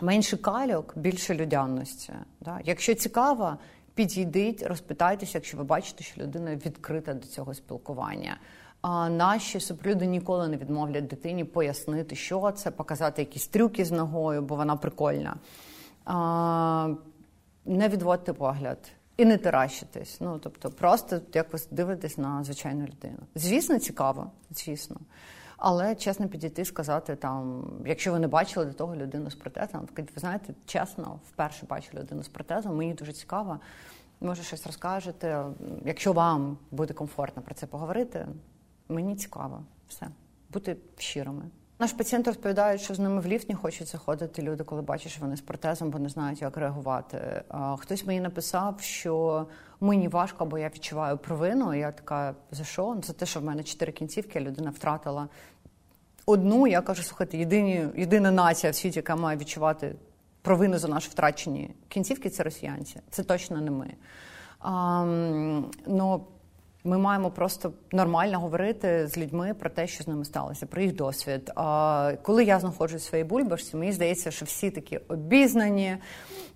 менше 0.00 0.36
кальок, 0.36 0.92
більше 0.96 1.34
людяності. 1.34 2.12
Да? 2.40 2.60
Якщо 2.64 2.94
цікаво, 2.94 3.56
підійдіть, 3.94 4.62
розпитайтеся, 4.62 5.32
якщо 5.34 5.56
ви 5.56 5.64
бачите, 5.64 6.04
що 6.04 6.22
людина 6.22 6.56
відкрита 6.56 7.14
до 7.14 7.26
цього 7.26 7.54
спілкування. 7.54 8.36
А 8.80 9.08
наші 9.08 9.60
суперлюди 9.60 10.06
ніколи 10.06 10.48
не 10.48 10.56
відмовлять 10.56 11.06
дитині 11.06 11.44
пояснити, 11.44 12.16
що 12.16 12.50
це, 12.50 12.70
показати 12.70 13.22
якісь 13.22 13.46
трюки 13.46 13.84
з 13.84 13.90
ногою, 13.90 14.42
бо 14.42 14.56
вона 14.56 14.76
прикольна. 14.76 15.36
А, 16.04 16.94
Не 17.64 17.88
відводьте 17.88 18.32
погляд. 18.32 18.78
І 19.22 19.24
не 19.24 19.38
таращитись. 19.38 20.20
Ну 20.20 20.38
тобто, 20.38 20.70
просто 20.70 21.20
якось 21.34 21.68
дивитись 21.70 22.18
на 22.18 22.44
звичайну 22.44 22.86
людину. 22.86 23.18
Звісно, 23.34 23.78
цікаво, 23.78 24.30
звісно. 24.50 24.96
Але 25.56 25.94
чесно 25.94 26.28
підійти 26.28 26.64
сказати 26.64 27.16
там, 27.16 27.64
якщо 27.86 28.12
ви 28.12 28.18
не 28.18 28.28
бачили 28.28 28.66
до 28.66 28.72
того 28.72 28.96
людину 28.96 29.30
з 29.30 29.34
протезом, 29.34 29.88
ви 29.96 30.04
знаєте, 30.16 30.54
чесно, 30.66 31.20
вперше 31.28 31.66
бачу 31.66 31.88
людину 31.94 32.22
з 32.22 32.28
протезом, 32.28 32.76
мені 32.76 32.94
дуже 32.94 33.12
цікаво. 33.12 33.60
Може, 34.20 34.42
щось 34.42 34.66
розкажете. 34.66 35.44
Якщо 35.84 36.12
вам 36.12 36.58
буде 36.70 36.94
комфортно 36.94 37.42
про 37.42 37.54
це 37.54 37.66
поговорити, 37.66 38.26
мені 38.88 39.16
цікаво 39.16 39.62
все, 39.88 40.08
бути 40.50 40.76
щирими. 40.98 41.42
Наші 41.82 41.94
пацієнти 41.94 42.30
розповідають, 42.30 42.80
що 42.80 42.94
з 42.94 42.98
ними 42.98 43.20
в 43.20 43.26
ліфт 43.26 43.48
не 43.48 43.54
хочуть 43.54 43.88
заходити 43.88 44.42
люди, 44.42 44.64
коли 44.64 44.82
бачать, 44.82 45.12
що 45.12 45.20
вони 45.20 45.36
з 45.36 45.40
протезом, 45.40 45.90
бо 45.90 45.98
не 45.98 46.08
знають, 46.08 46.42
як 46.42 46.56
реагувати. 46.56 47.42
Хтось 47.78 48.06
мені 48.06 48.20
написав, 48.20 48.80
що 48.80 49.46
мені 49.80 50.08
важко, 50.08 50.46
бо 50.46 50.58
я 50.58 50.68
відчуваю 50.68 51.18
провину. 51.18 51.74
Я 51.74 51.92
така 51.92 52.34
за 52.50 52.64
що? 52.64 52.96
За 53.02 53.12
те, 53.12 53.26
що 53.26 53.40
в 53.40 53.44
мене 53.44 53.62
чотири 53.62 53.92
кінцівки, 53.92 54.40
людина 54.40 54.70
втратила 54.70 55.28
одну. 56.26 56.66
Я 56.66 56.80
кажу, 56.80 57.02
слухайте, 57.02 57.38
єдині, 57.38 57.86
єдина 57.96 58.30
нація 58.30 58.72
в 58.72 58.74
світі, 58.74 58.98
яка 58.98 59.16
має 59.16 59.38
відчувати 59.38 59.94
провину 60.42 60.78
за 60.78 60.88
наші 60.88 61.10
втрачені 61.10 61.74
кінцівки, 61.88 62.30
це 62.30 62.42
росіянці. 62.42 63.00
Це 63.10 63.22
точно 63.22 63.60
не 63.60 63.70
ми. 63.70 63.94
Ну, 65.86 66.24
ми 66.84 66.98
маємо 66.98 67.30
просто 67.30 67.72
нормально 67.92 68.40
говорити 68.40 69.06
з 69.06 69.18
людьми 69.18 69.54
про 69.54 69.70
те, 69.70 69.86
що 69.86 70.04
з 70.04 70.08
ними 70.08 70.24
сталося, 70.24 70.66
про 70.66 70.82
їх 70.82 70.94
досвід. 70.94 71.52
А 71.56 72.12
коли 72.22 72.44
я 72.44 72.60
знаходжусь 72.60 73.02
в 73.02 73.08
своїй 73.08 73.24
бульбашці, 73.24 73.76
мені 73.76 73.92
здається, 73.92 74.30
що 74.30 74.44
всі 74.44 74.70
такі 74.70 74.96
обізнані, 74.96 75.96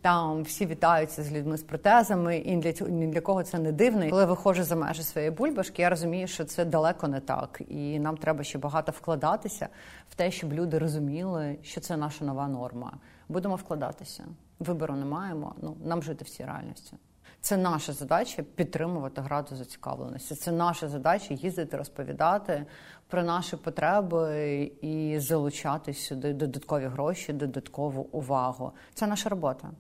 там 0.01 0.43
всі 0.43 0.67
вітаються 0.67 1.23
з 1.23 1.33
людьми 1.33 1.57
з 1.57 1.63
протезами, 1.63 2.37
і 2.37 2.57
для 2.57 2.73
цього 2.73 2.91
ні 2.91 3.07
для 3.07 3.21
кого 3.21 3.43
це 3.43 3.59
не 3.59 3.73
дивно. 3.73 4.11
Коли 4.11 4.25
виходжу 4.25 4.63
за 4.63 4.77
межі 4.77 5.03
своєї 5.03 5.31
бульбашки, 5.31 5.83
я 5.83 5.91
розумію, 5.91 6.27
що 6.27 6.45
це 6.45 6.65
далеко 6.65 7.09
не 7.09 7.21
так, 7.21 7.63
і 7.69 7.99
нам 7.99 8.17
треба 8.17 8.45
ще 8.45 8.59
багато 8.59 8.93
вкладатися 8.93 9.69
в 10.11 10.15
те, 10.15 10.31
щоб 10.31 10.53
люди 10.53 10.79
розуміли, 10.79 11.57
що 11.63 11.81
це 11.81 11.97
наша 11.97 12.25
нова 12.25 12.49
норма. 12.49 12.93
Будемо 13.29 13.57
вкладатися. 13.57 14.25
Вибору 14.59 14.95
не 14.95 15.05
маємо. 15.05 15.55
Ну 15.63 15.77
нам 15.85 16.03
жити 16.03 16.25
в 16.25 16.29
цій 16.29 16.45
реальності. 16.45 16.97
Це 17.41 17.57
наша 17.57 17.93
задача 17.93 18.43
підтримувати 18.43 19.21
граду 19.21 19.57
зацікавленості. 19.57 20.35
Це 20.35 20.53
наша 20.53 20.89
задача 20.89 21.35
їздити, 21.35 21.77
розповідати 21.77 22.67
про 23.07 23.23
наші 23.23 23.57
потреби 23.57 24.63
і 24.81 25.19
залучати 25.19 25.95
сюди 25.95 26.33
додаткові 26.33 26.87
гроші, 26.87 27.33
додаткову 27.33 28.03
увагу. 28.03 28.73
Це 28.95 29.07
наша 29.07 29.29
робота. 29.29 29.71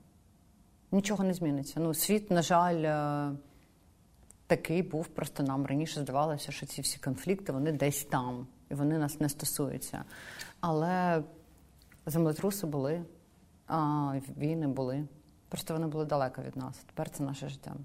Нічого 0.93 1.25
не 1.25 1.35
зміниться. 1.35 1.81
Ну, 1.81 1.95
світ, 1.95 2.31
на 2.31 2.43
жаль, 2.43 2.83
е, 2.83 3.33
такий 4.47 4.83
був. 4.83 5.07
Просто 5.07 5.43
нам 5.43 5.67
раніше 5.67 6.01
здавалося, 6.01 6.53
що 6.53 6.67
ці 6.67 6.83
всі 6.83 6.99
конфлікти 6.99 7.53
вони 7.53 7.73
десь 7.73 8.05
там, 8.05 8.47
і 8.71 8.75
вони 8.75 8.99
нас 8.99 9.21
не 9.21 9.29
стосуються. 9.29 10.05
Але 10.61 11.23
землетруси 12.07 12.67
були, 12.67 13.03
а 13.67 14.13
війни 14.39 14.67
були. 14.67 15.05
Просто 15.49 15.75
вони 15.75 15.87
були 15.87 16.05
далеко 16.05 16.43
від 16.43 16.57
нас. 16.57 16.77
Тепер 16.87 17.11
це 17.11 17.23
наше 17.23 17.49
життя. 17.49 17.77